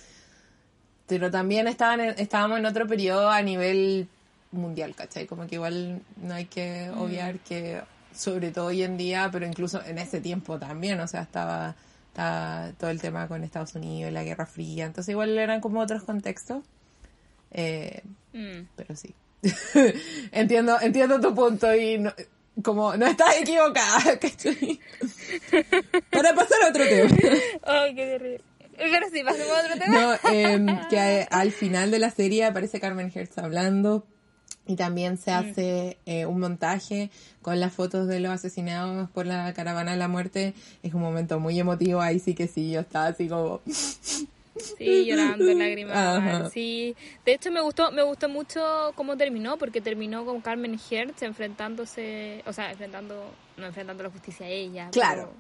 [1.08, 4.08] pero también estaban en- estábamos en otro periodo a nivel
[4.52, 5.26] mundial, ¿cachai?
[5.26, 7.82] Como que igual no hay que obviar que,
[8.16, 11.76] sobre todo hoy en día, pero incluso en ese tiempo también, o sea, estaba,
[12.10, 16.04] estaba todo el tema con Estados Unidos, la Guerra Fría, entonces igual eran como otros
[16.04, 16.64] contextos,
[17.52, 18.02] eh,
[18.34, 18.68] Mm.
[18.76, 19.14] pero sí.
[20.32, 22.12] entiendo, entiendo tu punto y no,
[22.64, 24.80] como no estás equivocada, ¿cachai?
[26.12, 27.16] Para pasar a otro tema.
[27.64, 28.42] Ay, qué terrible.
[28.78, 30.02] Pero sí, pasemos a otro tema.
[30.24, 34.06] No, em, que al final de la serie aparece Carmen Hertz hablando
[34.68, 37.12] Y también se hace eh, un montaje
[37.42, 40.54] con las fotos de los asesinados por la caravana de la muerte.
[40.82, 43.62] Es un momento muy emotivo, ahí sí que sí, yo estaba así como...
[44.78, 46.52] Sí, llorando, lágrimas.
[46.52, 46.96] Sí,
[47.26, 52.42] de hecho me gustó, me gustó mucho cómo terminó, porque terminó con Carmen Hertz enfrentándose,
[52.46, 54.90] o sea, enfrentando, no enfrentando la justicia a ella.
[54.92, 55.34] Claro.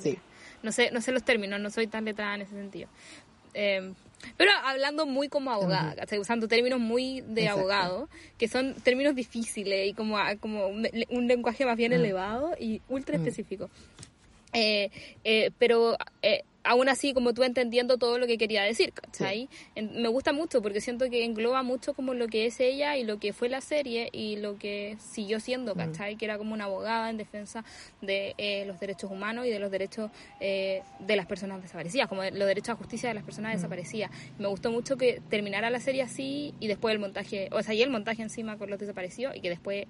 [0.00, 0.18] sí.
[0.62, 2.88] No sé, no sé los términos, no soy tan letrada en ese sentido.
[3.54, 3.92] Eh,
[4.36, 9.94] pero hablando muy como abogada, usando términos muy de abogado, que son términos difíciles y
[9.94, 13.70] como, como un, lenguaje más bien elevado y ultra específico.
[14.52, 14.90] Eh,
[15.24, 19.48] eh, pero eh, aún así como tú entendiendo todo lo que quería decir, ¿cachai?
[19.74, 23.18] Me gusta mucho porque siento que engloba mucho como lo que es ella y lo
[23.18, 25.78] que fue la serie y lo que siguió siendo, mm.
[25.78, 26.16] ¿cachai?
[26.16, 27.64] Que era como una abogada en defensa
[28.02, 32.22] de eh, los derechos humanos y de los derechos eh, de las personas desaparecidas, como
[32.22, 33.56] los derechos a justicia de las personas mm.
[33.56, 34.10] desaparecidas.
[34.38, 37.80] Me gustó mucho que terminara la serie así y después el montaje, o sea, y
[37.80, 39.86] el montaje encima con los desaparecidos y que después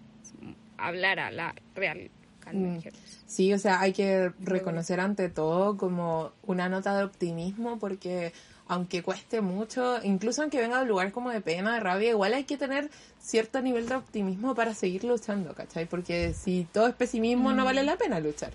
[0.77, 2.09] hablara la real
[2.53, 2.79] Mm.
[3.27, 8.33] Sí, o sea, hay que reconocer ante todo como una nota de optimismo porque
[8.69, 12.35] aunque cueste mucho, incluso aunque venga de un lugar como de pena, de rabia, igual
[12.35, 12.91] hay que tener
[13.21, 15.87] cierto nivel de optimismo para seguir luchando, ¿cachai?
[15.87, 17.87] Porque si todo es pesimismo, no vale mm.
[17.87, 18.53] la pena luchar,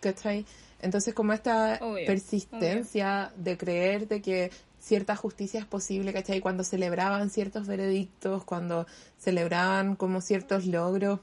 [0.00, 0.44] ¿cachai?
[0.82, 4.50] Entonces, como esta persistencia de creer de que
[4.80, 6.40] cierta justicia es posible, ¿cachai?
[6.40, 8.86] Cuando celebraban ciertos veredictos, cuando
[9.18, 11.20] celebraban como ciertos logros,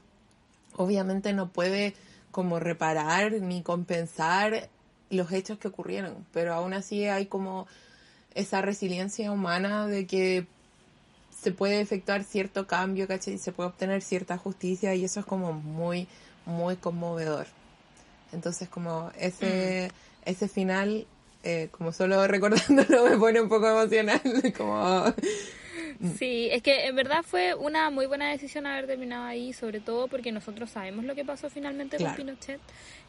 [0.78, 1.94] obviamente no puede
[2.30, 4.68] como reparar ni compensar
[5.10, 7.66] los hechos que ocurrieron, pero aún así hay como
[8.34, 10.46] esa resiliencia humana de que
[11.42, 13.38] se puede efectuar cierto cambio, ¿cachai?
[13.38, 16.08] Se puede obtener cierta justicia y eso es como muy,
[16.46, 17.46] muy conmovedor.
[18.32, 20.28] Entonces como ese, mm.
[20.30, 21.06] ese final,
[21.42, 24.20] eh, como solo recordándolo me pone un poco emocional,
[24.56, 25.04] como.
[26.18, 30.08] Sí, es que en verdad fue una muy buena decisión haber terminado ahí, sobre todo
[30.08, 32.60] porque nosotros sabemos lo que pasó finalmente con Pinochet.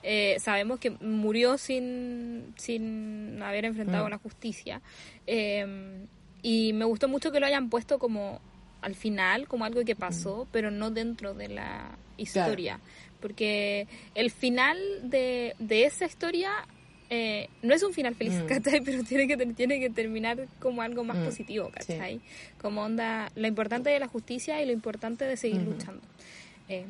[0.02, 4.10] Eh, sabemos que murió sin, sin haber enfrentado mm.
[4.10, 4.82] la justicia.
[5.28, 6.08] Eh,
[6.42, 8.42] y me gustó mucho que lo hayan puesto como
[8.82, 10.48] al final, como algo que pasó, mm.
[10.52, 12.80] pero no dentro de la historia.
[13.20, 16.52] Porque el final de, de esa historia
[17.12, 18.46] eh, no es un final feliz, mm.
[18.86, 21.26] Pero tiene que, tiene que terminar como algo más mm.
[21.26, 22.22] positivo, ¿cachai?
[22.62, 26.02] Como onda, lo importante de la justicia y lo importante de seguir luchando.
[26.68, 26.86] Eh,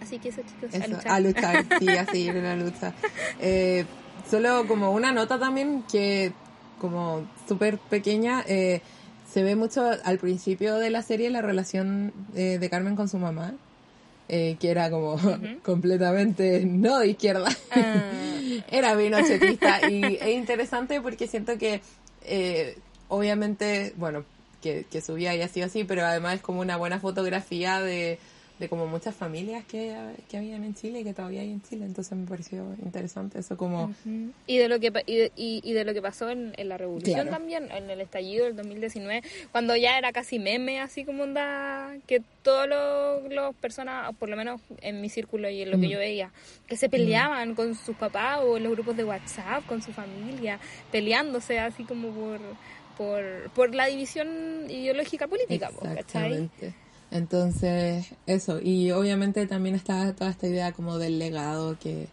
[0.00, 1.08] así que eso, chicos, a luchar.
[1.08, 2.94] A luchar, sí, a seguir en la lucha.
[3.40, 3.84] Eh,
[4.30, 6.32] solo como una nota también que,
[6.80, 12.94] como súper pequeña, se ve mucho al principio de la serie la relación de Carmen
[12.94, 13.54] con su mamá.
[14.28, 15.16] Que era como
[15.62, 17.48] completamente no de izquierda.
[17.70, 18.24] Ah
[18.70, 21.80] era vinochetista y es interesante porque siento que
[22.24, 24.24] eh, obviamente, bueno,
[24.62, 28.18] que, que su vida haya sido así, pero además es como una buena fotografía de,
[28.58, 29.96] de como muchas familias que,
[30.28, 31.84] que habían en Chile y que todavía hay en Chile.
[31.86, 33.92] Entonces me pareció interesante eso como...
[34.46, 37.90] Y de lo que y, y, de lo que pasó en, la revolución también, en
[37.90, 42.68] el estallido del 2019, cuando ya era casi meme, así como onda, que todos
[43.28, 45.90] los, personas, por lo menos en mi círculo y en lo que mm.
[45.90, 46.30] yo veía,
[46.68, 50.60] que se peleaban con sus papás o en los grupos de WhatsApp, con su familia,
[50.92, 52.40] peleándose así como por...
[52.94, 56.48] Por, por la división ideológica política, ¿cachai?
[57.10, 58.60] Entonces, eso.
[58.60, 62.08] Y obviamente también está toda esta idea como del legado que,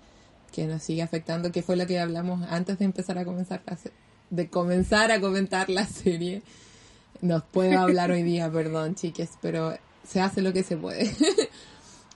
[0.51, 3.61] que nos sigue afectando, que fue lo que hablamos antes de empezar a comenzar
[4.29, 6.41] de comenzar a comentar la serie.
[7.21, 9.77] Nos puedo hablar hoy día, perdón, chiques, pero
[10.07, 11.11] se hace lo que se puede.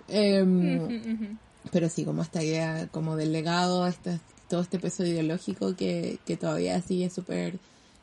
[0.07, 1.35] Em,
[1.71, 6.37] pero sí, como esta idea como del legado, este, todo este peso ideológico que, que
[6.37, 7.57] todavía sigue súper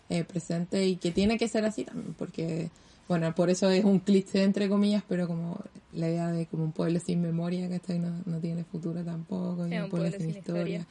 [0.09, 2.71] eh, presente y que tiene que ser así también, porque
[3.09, 5.59] bueno, por eso es un cliché entre comillas, pero como
[5.93, 9.77] la idea de como un pueblo sin memoria, que no, no tiene futuro tampoco, y
[9.77, 10.87] un, pueblo, sin, historia.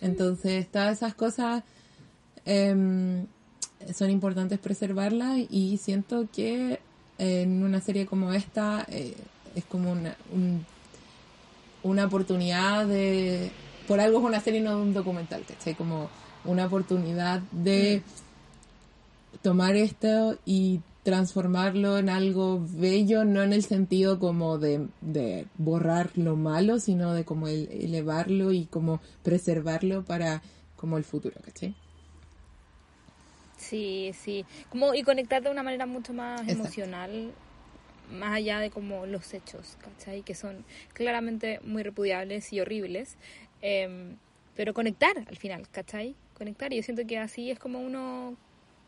[0.00, 1.62] Entonces, todas esas cosas
[2.44, 3.26] em,
[3.94, 6.80] son importantes preservarlas y siento que
[7.18, 9.14] en una serie como esta eh,
[9.54, 10.16] es como una,
[11.82, 13.50] una oportunidad de...
[13.86, 15.74] Por algo es una serie no un documental, ¿cachai?
[15.74, 16.08] Como
[16.44, 19.36] una oportunidad de mm.
[19.42, 26.10] tomar esto y transformarlo en algo bello, no en el sentido como de, de borrar
[26.16, 30.42] lo malo, sino de como elevarlo y como preservarlo para
[30.76, 31.74] como el futuro, ¿cachai?
[33.58, 34.44] Sí, sí.
[34.70, 37.32] Como, y conectar de una manera mucho más emocional,
[38.10, 40.22] más allá de como los hechos, ¿cachai?
[40.22, 43.16] Que son claramente muy repudiables y horribles.
[43.60, 44.16] Em,
[44.56, 46.14] pero conectar al final, ¿cachai?
[46.32, 46.72] Conectar.
[46.72, 48.36] Y yo siento que así es como uno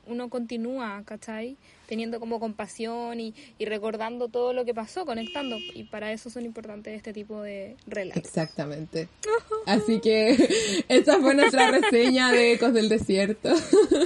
[0.07, 1.57] uno continúa, ¿cachai?
[1.87, 5.57] Teniendo como compasión y, y recordando todo lo que pasó, conectando.
[5.75, 8.23] Y para eso son importantes este tipo de relatos.
[8.23, 9.09] Exactamente.
[9.67, 13.55] Así que esta fue nuestra reseña de Ecos del Desierto.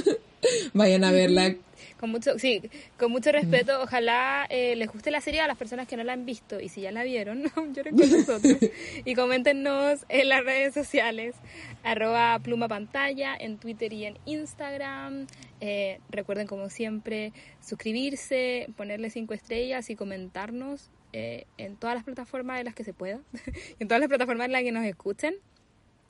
[0.73, 1.55] Vayan a verla.
[2.01, 2.63] Con mucho, sí,
[2.99, 6.15] con mucho respeto, ojalá eh, les guste la serie a las personas que no la
[6.15, 7.43] han visto y si ya la vieron,
[7.75, 8.57] lloren con nosotros
[9.05, 11.35] y coméntenos en las redes sociales,
[11.83, 15.27] arroba pluma pantalla, en Twitter y en Instagram.
[15.61, 22.61] Eh, recuerden como siempre suscribirse, ponerle cinco estrellas y comentarnos eh, en todas las plataformas
[22.61, 23.21] en las que se pueda,
[23.79, 25.35] en todas las plataformas en las que nos escuchen.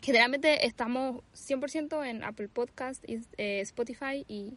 [0.02, 3.04] Generalmente estamos 100% en Apple Podcast,
[3.36, 4.54] Spotify y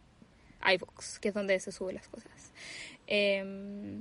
[0.64, 2.30] iVoox, que es donde se suben las cosas.
[3.06, 4.00] Eh,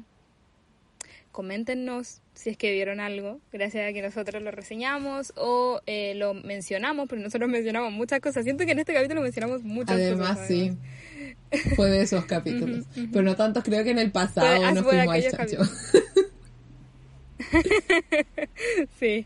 [1.31, 6.33] coméntenos si es que vieron algo, gracias a que nosotros lo reseñamos o eh, lo
[6.33, 8.43] mencionamos, pero nosotros mencionamos muchas cosas.
[8.43, 10.49] Siento que en este capítulo mencionamos muchas además, cosas.
[10.49, 10.77] Además,
[11.51, 11.75] sí.
[11.75, 12.85] Fue de esos capítulos.
[13.11, 15.57] Pero no tantos, creo que en el pasado Fue- nos fue de fuimos al chancho.
[18.99, 19.25] sí.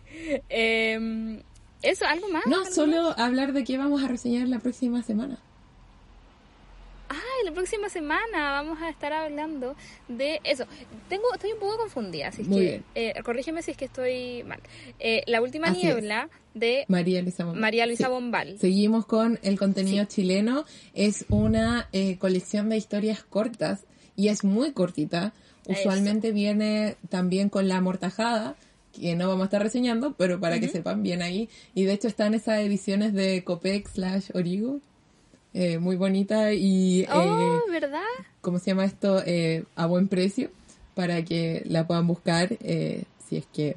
[0.50, 1.42] Eh,
[1.82, 2.46] eso, algo más.
[2.48, 5.40] No, ¿Algo solo hablar de qué vamos a reseñar la próxima semana.
[7.10, 9.76] Ay, la próxima semana vamos a estar hablando
[10.08, 10.66] de eso.
[11.10, 12.84] Tengo, estoy un poco confundida, así Muy que bien.
[12.96, 14.60] eh, corrígeme si es que estoy mal.
[15.00, 17.62] Eh, la última Así niebla de María Luisa Bombal.
[17.62, 18.10] María Luisa Sí.
[18.12, 18.58] Bombal.
[18.60, 20.66] Seguimos con el contenido chileno.
[20.94, 23.86] Es una eh, colección de historias cortas
[24.16, 25.34] y es muy cortita.
[25.66, 25.80] Eso.
[25.82, 28.56] Usualmente viene también con la amortajada,
[28.94, 31.50] que no vamos a estar reseñando, pero para que sepan bien ahí.
[31.76, 34.80] Y de hecho están esas ediciones de Copec slash Origo.
[35.54, 38.02] Eh, muy bonita y, eh, Oh, ¿verdad?
[38.42, 39.22] ¿cómo se llama esto?
[39.26, 40.50] Eh, a buen precio
[40.96, 43.76] para que la puedan buscar eh, si es que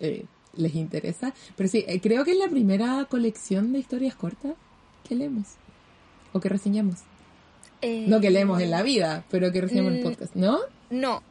[0.00, 0.24] eh,
[0.56, 1.32] les interesa.
[1.56, 4.52] Pero sí, creo que es la primera colección de historias cortas
[5.08, 5.46] que leemos
[6.32, 6.98] o que reseñamos.
[7.82, 10.08] No que leemos en la vida, pero que reseñamos en el Mm.
[10.08, 10.58] podcast, ¿no?
[10.90, 11.22] No,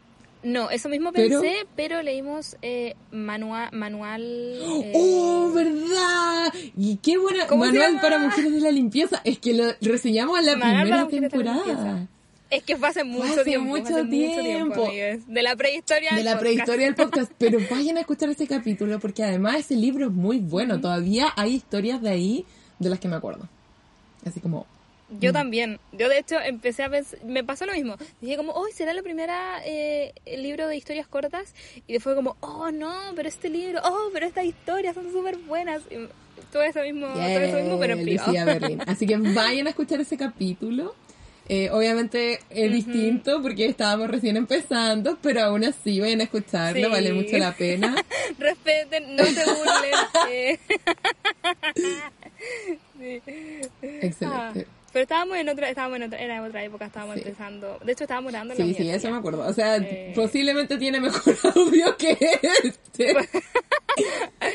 [0.43, 4.21] no, eso mismo pensé, pero, leímos eh, manua- manual.
[4.23, 6.53] eh, ¡Oh, verdad!
[6.77, 9.21] Y qué buena ¿Cómo se manual para mujeres de la limpieza.
[9.23, 12.07] Es que lo reseñamos en la Manual primera temporada.
[12.49, 13.67] Es que fue hace mucho hace tiempo.
[13.69, 14.85] mucho hace mucho tiempo, tiempo.
[14.85, 15.25] amigues.
[15.27, 16.41] De la prehistoria de del la podcast.
[16.43, 20.39] prehistoria del podcast, pero vayan a escuchar ese capítulo porque además ese libro es muy
[20.39, 20.81] bueno.
[20.81, 22.45] Todavía hay historias de ahí
[22.79, 23.47] de las que me acuerdo.
[24.25, 24.65] Así como,
[25.19, 25.79] Yo también.
[25.91, 27.95] Yo de hecho empecé a pensar, me pasó lo mismo.
[28.21, 31.53] Dije como, hoy será la primera eh, el libro de historias cortas
[31.87, 35.81] y después como, oh no, pero este libro, oh, pero estas historias son súper buenas.
[35.91, 36.07] Y
[36.51, 38.81] todo eso mismo, todo eso mismo, pero en.
[38.87, 40.95] Así que vayan a escuchar ese capítulo.
[41.49, 46.89] Eh, obviamente es distinto porque estábamos recién empezando, pero aún así vayan a escucharlo, Sí.
[46.89, 47.93] vale mucho la pena.
[48.39, 49.93] Respeten, no se burlen.
[50.29, 50.59] eh.
[52.97, 53.21] Sí.
[53.81, 54.67] Excelente.
[54.69, 57.21] Ah, pero estábamos en otra, estábamos en otra, era otra época, estábamos Sí.
[57.25, 57.79] empezando.
[57.83, 59.47] De hecho, estábamos grabando en la Sí, sí, eso me acuerdo.
[59.47, 60.11] O sea, Eh.
[60.15, 62.17] posiblemente tiene mejor audio que
[62.63, 63.15] este.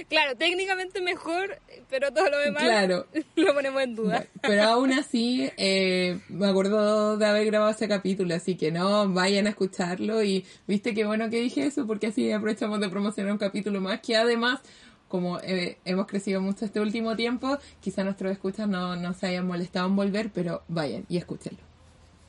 [0.09, 1.59] Claro, técnicamente mejor,
[1.91, 3.07] pero todo lo demás Claro.
[3.37, 4.27] lo ponemos en duda.
[4.41, 9.47] Pero aún así, eh, me acuerdo de haber grabado ese capítulo, así que no, vayan
[9.47, 13.39] a escucharlo y viste qué bueno que dije eso, porque así aprovechamos de promocionar un
[13.39, 14.61] capítulo más, que además,
[15.09, 19.47] como eh, hemos crecido mucho este último tiempo, quizá nuestros escuchas no, no se hayan
[19.47, 21.61] molestado en volver, pero vayan y escúchenlo.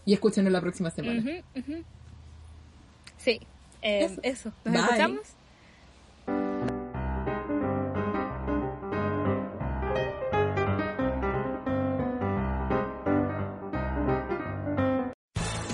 [0.06, 1.22] Y escúchenlo la próxima semana.
[3.18, 3.42] Sí,
[3.82, 4.20] eh, Eso.
[4.24, 4.52] eso.
[4.64, 4.84] ¿Nos Bye.
[4.84, 5.22] escuchamos?